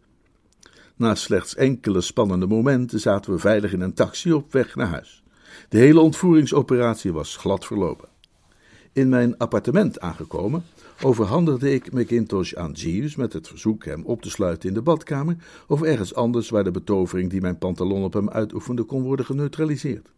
[1.04, 5.24] Na slechts enkele spannende momenten zaten we veilig in een taxi op weg naar huis.
[5.70, 8.10] De hele ontvoeringsoperatie was glad verlopen.
[8.94, 10.63] In mijn appartement aangekomen,
[11.02, 15.36] overhandigde ik McIntosh aan Jeeves met het verzoek hem op te sluiten in de badkamer
[15.68, 20.12] of ergens anders waar de betovering die mijn pantalon op hem uitoefende kon worden geneutraliseerd.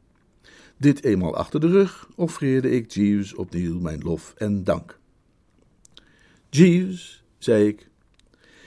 [0.78, 5.00] Dit eenmaal achter de rug offreerde ik Jeeves opnieuw mijn lof en dank.
[6.50, 7.90] Jeeves, zei ik,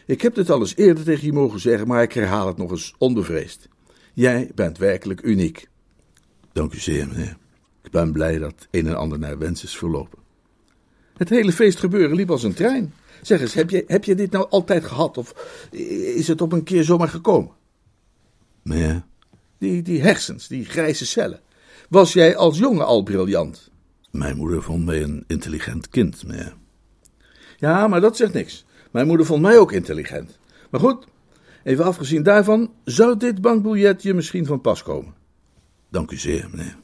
[0.08, 2.70] ik heb dit al eens eerder tegen je mogen zeggen, maar ik herhaal het nog
[2.70, 3.68] eens onbevreesd.
[4.14, 5.68] Jij bent werkelijk uniek.
[6.52, 7.36] Dank u zeer, meneer.
[7.82, 10.18] Ik ben blij dat een en ander naar wens is verlopen.
[11.16, 12.94] Het hele feestgebeuren liep als een trein.
[13.22, 15.18] Zeg eens, heb je, heb je dit nou altijd gehad?
[15.18, 15.58] Of
[16.14, 17.52] is het op een keer zomaar gekomen?
[18.62, 19.02] Nee.
[19.58, 21.40] Die, die hersens, die grijze cellen.
[21.88, 23.70] Was jij als jongen al briljant?
[24.10, 26.56] Mijn moeder vond mij een intelligent kind, meneer.
[27.56, 28.66] Ja, maar dat zegt niks.
[28.98, 30.38] Mijn moeder vond mij ook intelligent.
[30.70, 31.06] Maar goed,
[31.64, 35.14] even afgezien daarvan, zou dit bankbiljet je misschien van pas komen?
[35.90, 36.76] Dank u zeer, meneer.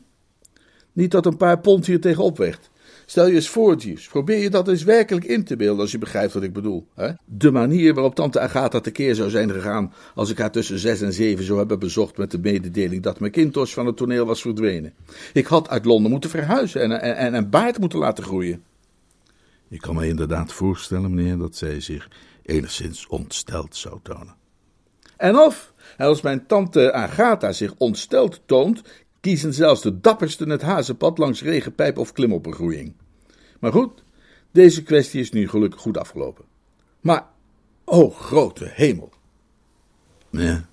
[0.93, 2.71] Niet dat een paar pond hier tegenop weegt.
[3.07, 4.09] Stel je eens voor, Jeeves.
[4.09, 6.87] Probeer je dat eens werkelijk in te beelden als je begrijpt wat ik bedoel.
[6.95, 7.11] Hè?
[7.25, 11.13] De manier waarop tante Agatha tekeer zou zijn gegaan als ik haar tussen zes en
[11.13, 14.93] zeven zou hebben bezocht met de mededeling dat McIntosh van het toneel was verdwenen.
[15.33, 18.63] Ik had uit Londen moeten verhuizen en, en, en een baard moeten laten groeien.
[19.75, 22.09] Ik kan me inderdaad voorstellen, meneer, dat zij zich
[22.43, 24.35] enigszins ontsteld zou tonen.
[25.17, 28.83] En of, als mijn tante Agatha zich ontsteld toont,
[29.21, 32.95] kiezen zelfs de dappersten het hazenpad langs regenpijp of klimoppergroeiing.
[33.61, 34.05] Maar goed,
[34.51, 36.45] deze kwestie is nu gelukkig goed afgelopen.
[37.01, 37.27] Maar,
[37.85, 39.13] o grote hemel.
[40.31, 40.67] Ja.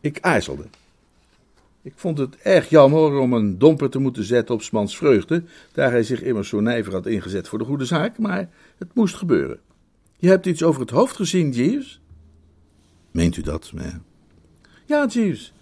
[0.00, 0.66] Ik aarzelde.
[1.84, 5.90] Ik vond het erg jammer om een domper te moeten zetten op Smans vreugde, daar
[5.90, 9.60] hij zich immers zo nijver had ingezet voor de goede zaak, maar het moest gebeuren.
[10.16, 12.00] Je hebt iets over het hoofd gezien, Jeeves?
[13.10, 14.00] Meent u dat, meneer?
[14.84, 15.52] Ja, Jeeves.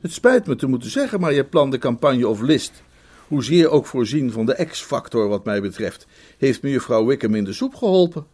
[0.00, 2.82] Het spijt me te moeten zeggen, maar je plan de campagne of list,
[3.28, 6.06] hoezeer ook voorzien van de X-factor wat mij betreft,
[6.38, 8.26] heeft mevrouw Wickham in de soep geholpen.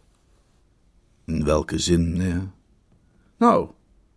[1.25, 2.49] In welke zin, meneer?
[3.37, 3.69] Nou,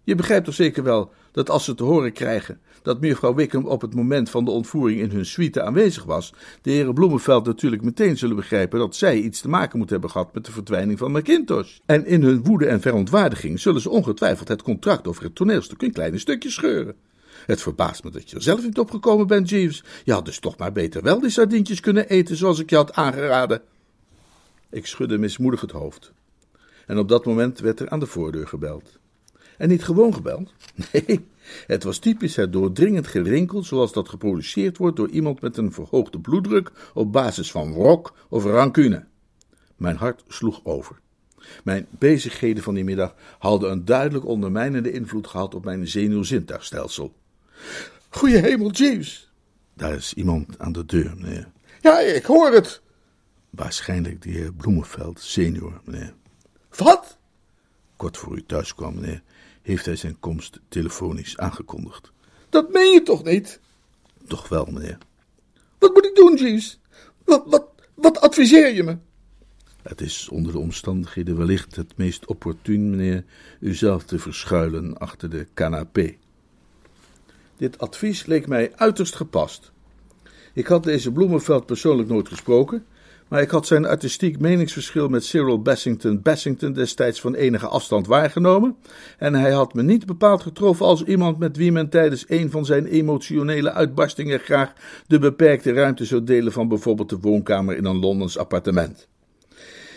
[0.04, 3.80] je begrijpt toch zeker wel dat als ze te horen krijgen dat mevrouw Wickham op
[3.80, 8.18] het moment van de ontvoering in hun suite aanwezig was, de heren Bloemenveld natuurlijk meteen
[8.18, 11.78] zullen begrijpen dat zij iets te maken moet hebben gehad met de verdwijning van McIntosh.
[11.86, 15.92] En in hun woede en verontwaardiging zullen ze ongetwijfeld het contract over het toneelstuk in
[15.92, 16.96] kleine stukjes scheuren.
[17.46, 19.84] Het verbaast me dat je er zelf niet opgekomen bent, Jeeves.
[20.04, 22.92] Je had dus toch maar beter wel die sardientjes kunnen eten zoals ik je had
[22.92, 23.62] aangeraden.
[24.70, 26.12] Ik schudde mismoedig het hoofd.
[26.86, 29.00] En op dat moment werd er aan de voordeur gebeld.
[29.58, 30.52] En niet gewoon gebeld.
[30.92, 31.28] Nee,
[31.66, 36.20] het was typisch het doordringend gerinkel zoals dat geproduceerd wordt door iemand met een verhoogde
[36.20, 39.04] bloeddruk op basis van wrok of rancune.
[39.76, 41.00] Mijn hart sloeg over.
[41.64, 47.14] Mijn bezigheden van die middag hadden een duidelijk ondermijnende invloed gehad op mijn zenuwzintuigstelsel.
[48.08, 49.32] Goeie hemel, Jeeves!
[49.74, 51.48] Daar is iemand aan de deur, meneer.
[51.80, 52.82] Ja, ik hoor het.
[53.50, 56.14] Waarschijnlijk de heer Bloemenveld, senior, meneer.
[56.76, 57.18] Wat?
[57.96, 59.22] Kort voor u thuis kwam, meneer,
[59.62, 62.12] heeft hij zijn komst telefonisch aangekondigd.
[62.48, 63.60] Dat meen je toch niet?
[64.26, 64.98] Toch wel, meneer.
[65.78, 66.80] Wat moet ik doen, Jeeves?
[67.24, 68.96] Wat, wat, wat adviseer je me?
[69.82, 73.24] Het is onder de omstandigheden wellicht het meest opportun, meneer,
[73.60, 76.16] uzelf te verschuilen achter de canapé.
[77.56, 79.72] Dit advies leek mij uiterst gepast.
[80.54, 82.86] Ik had deze Bloemenveld persoonlijk nooit gesproken,
[83.32, 88.76] maar ik had zijn artistiek meningsverschil met Cyril Bassington Bassington destijds van enige afstand waargenomen,
[89.18, 92.64] en hij had me niet bepaald getroffen als iemand met wie men tijdens een van
[92.64, 94.72] zijn emotionele uitbarstingen graag
[95.06, 99.08] de beperkte ruimte zou delen van bijvoorbeeld de woonkamer in een Londens appartement.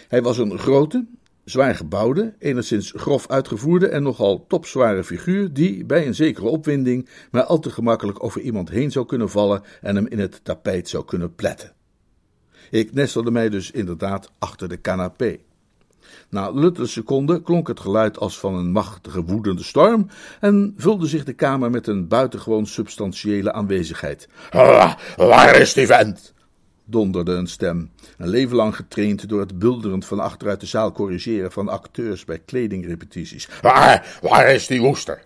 [0.07, 1.05] Hij was een grote,
[1.43, 7.43] zwaar gebouwde, enigszins grof uitgevoerde en nogal topzware figuur, die bij een zekere opwinding maar
[7.43, 11.05] al te gemakkelijk over iemand heen zou kunnen vallen en hem in het tapijt zou
[11.05, 11.75] kunnen pletten.
[12.75, 15.37] Ik nestelde mij dus inderdaad achter de canapé.
[16.29, 20.07] Na luttele seconden klonk het geluid als van een machtige woedende storm
[20.39, 24.27] en vulde zich de kamer met een buitengewoon substantiële aanwezigheid.
[25.15, 26.33] Waar is die vent?
[26.85, 31.51] donderde een stem, een leven lang getraind door het bulderend van achteruit de zaal corrigeren
[31.51, 33.49] van acteurs bij kledingrepetities.
[33.61, 35.23] Waar, waar is die woester?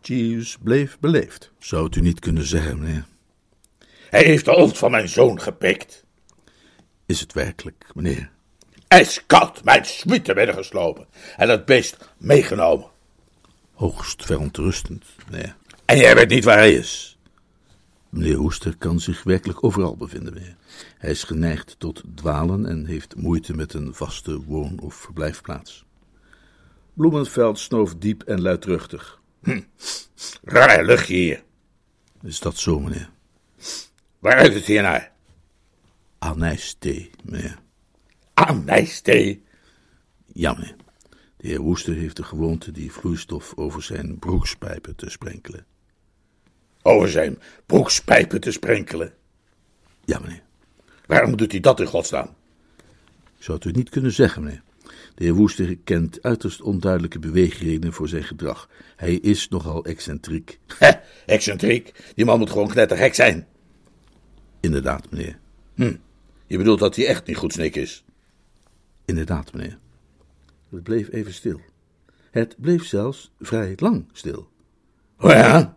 [0.00, 1.50] Jeeves bleef beleefd.
[1.58, 3.06] Zou het u niet kunnen zeggen, meneer?
[4.10, 6.06] Hij heeft de hoofd van mijn zoon gepikt.
[7.08, 8.30] Is het werkelijk, meneer?
[8.88, 12.86] Ijskoud mijn suite binnengeslopen en het beest meegenomen.
[13.72, 15.56] Hoogst verontrustend, meneer.
[15.84, 17.18] En jij weet niet waar hij is?
[18.08, 20.56] Meneer Hoester kan zich werkelijk overal bevinden, meneer.
[20.98, 25.84] Hij is geneigd tot dwalen en heeft moeite met een vaste woon- of verblijfplaats.
[26.94, 29.20] Bloemenveld snoof diep en luidruchtig.
[29.42, 29.60] Hm,
[30.42, 31.42] raar luchtje hier.
[32.22, 33.10] Is dat zo, meneer?
[34.18, 35.16] Waar ruikt het hier naar?
[36.18, 37.58] Anijsthee, meneer.
[38.34, 39.42] Anijsthee?
[40.32, 40.76] Ja, meneer.
[41.36, 45.66] De heer Woester heeft de gewoonte die vloeistof over zijn broekspijpen te sprenkelen.
[46.82, 49.12] Over zijn broekspijpen te sprenkelen?
[50.04, 50.42] Ja, meneer.
[51.06, 52.34] Waarom doet hij dat in godsnaam?
[53.36, 54.62] Ik zou het u niet kunnen zeggen, meneer.
[55.14, 58.68] De heer Woester kent uiterst onduidelijke beweegredenen voor zijn gedrag.
[58.96, 60.58] Hij is nogal excentriek.
[61.26, 62.12] Excentriek?
[62.14, 63.46] Die man moet gewoon knettergek zijn.
[64.60, 65.38] Inderdaad, meneer.
[65.74, 65.94] Hm.
[66.48, 68.04] Je bedoelt dat hij echt niet goed snik is?
[69.04, 69.78] Inderdaad, meneer.
[70.68, 71.60] Het bleef even stil.
[72.30, 74.48] Het bleef zelfs vrij lang stil.
[75.18, 75.76] Oh ja?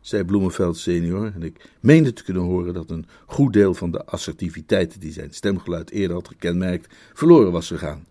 [0.00, 4.04] zei Bloemenveld senior, en ik meende te kunnen horen dat een goed deel van de
[4.04, 8.06] assertiviteit die zijn stemgeluid eerder had gekenmerkt, verloren was gegaan.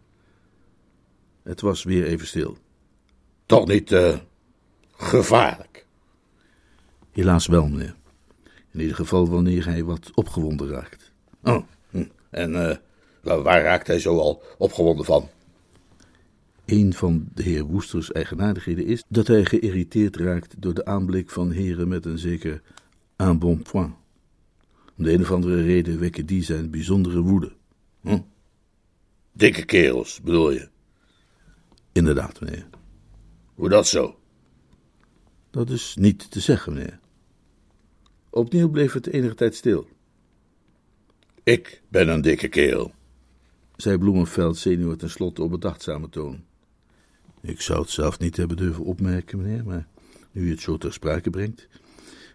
[1.44, 2.58] Het was weer even stil.
[3.46, 4.18] Toch niet uh,
[4.92, 5.86] gevaarlijk?
[7.12, 7.96] Helaas wel, meneer.
[8.72, 11.12] In ieder geval wanneer hij wat opgewonden raakt.
[11.44, 11.64] Oh.
[12.36, 12.76] En uh,
[13.44, 15.30] waar raakt hij zo al opgewonden van?
[16.66, 21.52] Een van de heer Woesters eigenaardigheden is dat hij geïrriteerd raakt door de aanblik van
[21.52, 22.62] heren met een zeker
[23.18, 23.94] un bon point.
[24.98, 27.52] Om de een of andere reden wekken die zijn bijzondere woede.
[28.02, 28.20] Hm?
[29.32, 30.70] Dikke kerels, bedoel je?
[31.92, 32.68] Inderdaad, meneer.
[33.54, 34.20] Hoe dat zo?
[35.52, 37.00] Dat is niet te zeggen, meneer.
[38.30, 39.88] Opnieuw bleef het enige tijd stil.
[41.46, 42.94] Ik ben een dikke kerel,
[43.76, 46.44] zei Bloemenveld senior tenslotte op bedachtzame toon.
[47.42, 49.88] Ik zou het zelf niet hebben durven opmerken, meneer, maar
[50.32, 51.68] nu u het zo ter sprake brengt.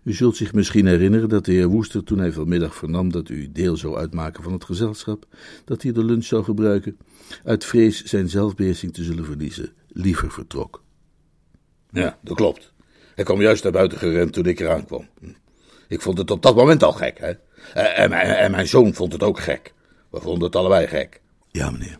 [0.02, 3.52] U zult zich misschien herinneren dat de heer Woester, toen hij vanmiddag vernam dat u
[3.52, 5.26] deel zou uitmaken van het gezelschap,
[5.64, 6.98] dat hij de lunch zou gebruiken,
[7.44, 10.82] uit vrees zijn zelfbeheersing te zullen verliezen, liever vertrok.
[11.90, 12.72] Ja, dat klopt.
[13.14, 15.08] Hij kwam juist naar buiten gerend toen ik eraan kwam.
[15.88, 17.32] Ik vond het op dat moment al gek, hè.
[17.74, 19.74] En, en, en mijn zoon vond het ook gek.
[20.11, 21.20] We vonden het allebei gek.
[21.48, 21.98] Ja, meneer.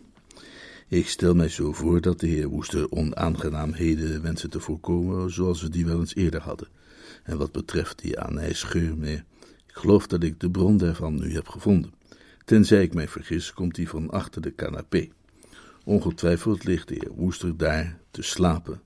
[0.87, 5.69] Ik stel mij zo voor dat de heer Woester onaangenaamheden wensen te voorkomen, zoals we
[5.69, 6.67] die wel eens eerder hadden.
[7.23, 9.23] En wat betreft die anijsgeur, meneer,
[9.67, 11.93] ik geloof dat ik de bron daarvan nu heb gevonden.
[12.45, 15.07] Tenzij ik mij vergis, komt die van achter de canapé.
[15.83, 18.81] Ongetwijfeld ligt de heer Woester daar te slapen.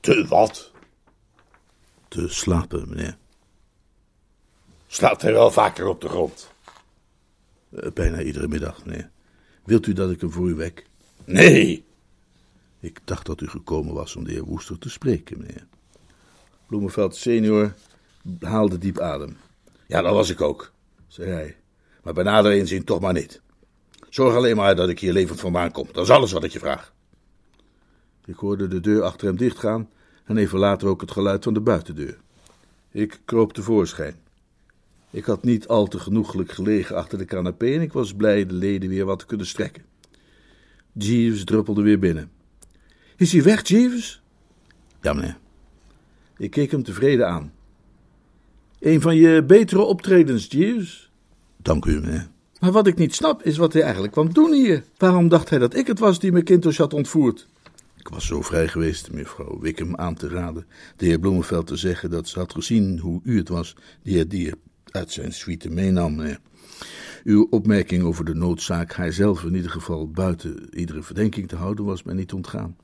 [0.00, 0.72] Te wat?
[2.08, 3.16] Te slapen, meneer.
[4.90, 6.50] Slaapt hij wel vaker op de grond?
[7.70, 9.10] Uh, bijna iedere middag, meneer.
[9.64, 10.86] Wilt u dat ik hem voor u wek?
[11.24, 11.84] Nee.
[12.80, 15.66] Ik dacht dat u gekomen was om de heer Woester te spreken, meneer.
[16.66, 17.74] Bloemenveld senior
[18.40, 19.36] haalde diep adem.
[19.86, 20.72] Ja, dat was ik ook,
[21.06, 21.56] zei hij.
[22.02, 23.40] Maar bij nader inzien toch maar niet.
[24.08, 25.88] Zorg alleen maar dat ik hier levend vandaan kom.
[25.92, 26.92] Dat is alles wat ik je vraag.
[28.24, 29.90] Ik hoorde de deur achter hem dichtgaan
[30.24, 32.18] en even later ook het geluid van de buitendeur.
[32.90, 34.16] Ik kroop tevoorschijn.
[35.10, 38.54] Ik had niet al te genoeglijk gelegen achter de canapé en ik was blij de
[38.54, 39.82] leden weer wat te kunnen strekken.
[40.92, 42.30] Jeeves druppelde weer binnen.
[43.16, 44.22] Is hij weg, Jeeves?
[45.00, 45.38] Ja, meneer.
[46.36, 47.52] Ik keek hem tevreden aan.
[48.80, 51.10] Een van je betere optredens, Jeeves?
[51.56, 52.28] Dank u, meneer.
[52.60, 54.84] Maar wat ik niet snap is wat hij eigenlijk kwam doen hier.
[54.96, 57.46] Waarom dacht hij dat ik het was die McIntosh had ontvoerd?
[57.96, 62.10] Ik was zo vrij geweest mevrouw Wickham aan te raden de heer Bloemenveld te zeggen
[62.10, 64.54] dat ze had gezien hoe u het was die het dier
[64.90, 66.20] uit zijn suite meenam.
[67.24, 72.02] Uw opmerking over de noodzaak haarzelf in ieder geval buiten iedere verdenking te houden was
[72.02, 72.76] mij niet ontgaan.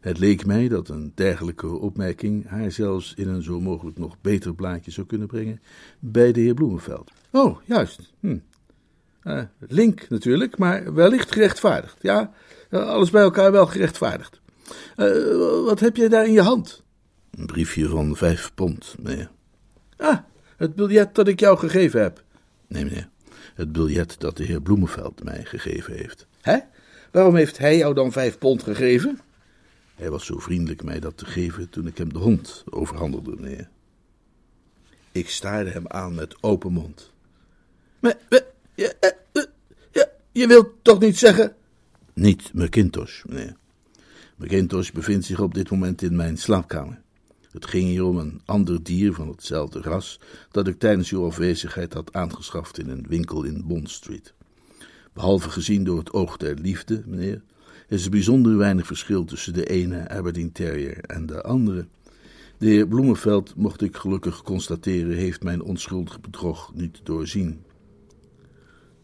[0.00, 4.54] Het leek mij dat een dergelijke opmerking haar zelfs in een zo mogelijk nog beter
[4.54, 5.60] blaadje zou kunnen brengen
[5.98, 7.10] bij de heer Bloemenveld.
[7.30, 8.12] Oh, juist.
[8.20, 8.38] Hm.
[9.24, 11.96] Uh, link natuurlijk, maar wellicht gerechtvaardigd.
[12.00, 12.32] Ja,
[12.70, 14.40] alles bij elkaar wel gerechtvaardigd.
[14.96, 16.82] Uh, wat heb jij daar in je hand?
[17.30, 19.30] Een briefje van vijf pond, meneer.
[19.96, 20.18] Ah,
[20.58, 22.22] het biljet dat ik jou gegeven heb.
[22.66, 23.08] Nee, meneer.
[23.54, 26.26] Het biljet dat de heer Bloemenveld mij gegeven heeft.
[26.40, 26.58] Hè?
[27.10, 29.20] Waarom heeft hij jou dan vijf pond gegeven?
[29.94, 33.68] Hij was zo vriendelijk mij dat te geven toen ik hem de hond overhandelde, meneer.
[35.12, 37.12] Ik staarde hem aan met open mond.
[37.98, 38.44] Maar, je,
[38.74, 39.48] je,
[39.90, 41.54] je, je wilt toch niet zeggen...
[42.12, 43.56] Niet McIntosh, meneer.
[44.36, 47.00] McIntosh bevindt zich op dit moment in mijn slaapkamer.
[47.58, 51.92] Het ging hier om een ander dier van hetzelfde ras dat ik tijdens uw afwezigheid
[51.92, 54.34] had aangeschaft in een winkel in Bond Street.
[55.12, 57.42] Behalve gezien door het oog der liefde, meneer,
[57.88, 61.86] is er bijzonder weinig verschil tussen de ene Aberdeen Terrier en de andere.
[62.58, 67.62] De heer Bloemenveld, mocht ik gelukkig constateren, heeft mijn onschuldig bedrog niet doorzien.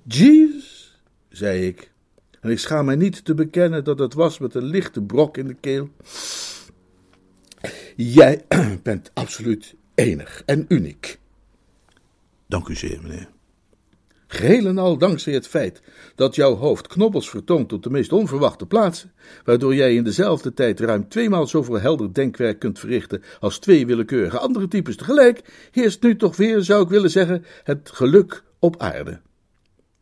[0.02, 0.98] Jeeves,
[1.28, 1.92] zei ik,
[2.40, 5.46] en ik schaam mij niet te bekennen dat het was met een lichte brok in
[5.46, 5.88] de keel.
[7.96, 8.44] Jij
[8.82, 11.18] bent absoluut enig en uniek.
[12.46, 13.28] Dank u zeer, meneer.
[14.26, 15.82] Geheel en al dankzij het feit
[16.14, 19.12] dat jouw hoofd knobbels vertoont op de meest onverwachte plaatsen,
[19.44, 24.38] waardoor jij in dezelfde tijd ruim tweemaal zoveel helder denkwerk kunt verrichten als twee willekeurige
[24.38, 29.20] andere types tegelijk, heerst nu toch weer, zou ik willen zeggen, het geluk op aarde.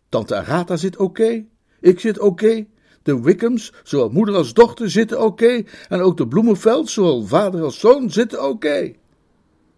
[0.08, 1.44] Tante Agatha zit oké,
[1.80, 2.66] ik zit oké,
[3.02, 5.62] de Wickhams, zowel moeder als dochter, zitten oké.
[5.88, 8.92] En ook de Bloemenveld, zowel vader als zoon, zitten oké.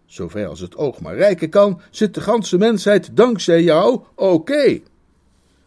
[0.05, 4.79] Zover als het oog maar reiken kan, zit de ganse mensheid dankzij jou oké.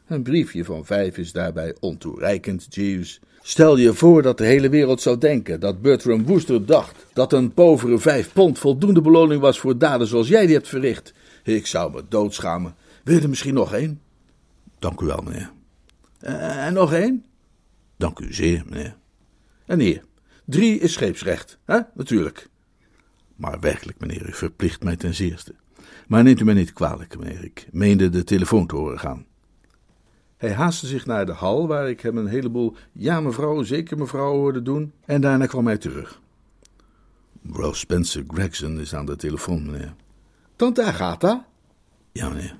[0.07, 3.21] Een briefje van vijf is daarbij ontoereikend, Jeeves.
[3.43, 7.53] Stel je voor dat de hele wereld zou denken dat Bertram Wooster dacht dat een
[7.53, 11.13] povere vijf pond voldoende beloning was voor daden zoals jij die hebt verricht.
[11.45, 12.75] Ik zou me doodschamen.
[13.05, 14.01] Wil je er misschien nog één?
[14.79, 15.51] Dank u wel, meneer.
[16.21, 17.25] Eh, en nog één?
[17.99, 18.97] Dank u zeer, meneer.
[19.67, 20.05] En hier,
[20.45, 21.79] drie is scheepsrecht, hè?
[21.95, 22.49] Natuurlijk.
[23.37, 25.55] Maar werkelijk, meneer, u verplicht mij ten zeerste.
[26.07, 27.45] Maar neemt u mij niet kwalijk, meneer.
[27.45, 29.27] Ik meende de telefoon te horen gaan.
[30.37, 34.33] Hij haastte zich naar de hal, waar ik hem een heleboel ja mevrouw, zeker mevrouw
[34.33, 36.21] hoorde doen, en daarna kwam hij terug.
[37.41, 39.95] Mevrouw Spencer Gregson is aan de telefoon, meneer.
[40.57, 41.47] Tante Agatha?
[42.13, 42.59] Ja, meneer.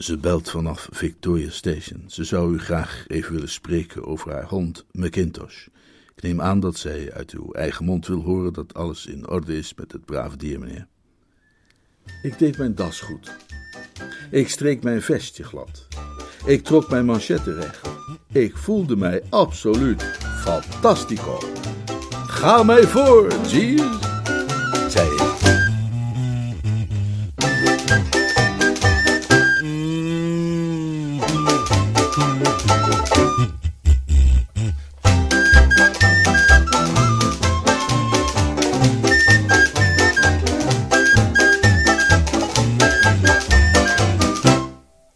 [0.00, 2.04] Ze belt vanaf Victoria Station.
[2.06, 5.66] Ze zou u graag even willen spreken over haar hond McIntosh.
[6.16, 9.56] Ik neem aan dat zij uit uw eigen mond wil horen dat alles in orde
[9.56, 10.86] is met het brave dier, meneer.
[12.22, 13.36] Ik deed mijn das goed.
[14.30, 15.86] Ik streek mijn vestje glad.
[16.44, 17.88] Ik trok mijn manchetten recht.
[18.32, 20.02] Ik voelde mij absoluut
[20.42, 21.38] fantastico.
[22.26, 24.09] Ga mij voor, Jeeves.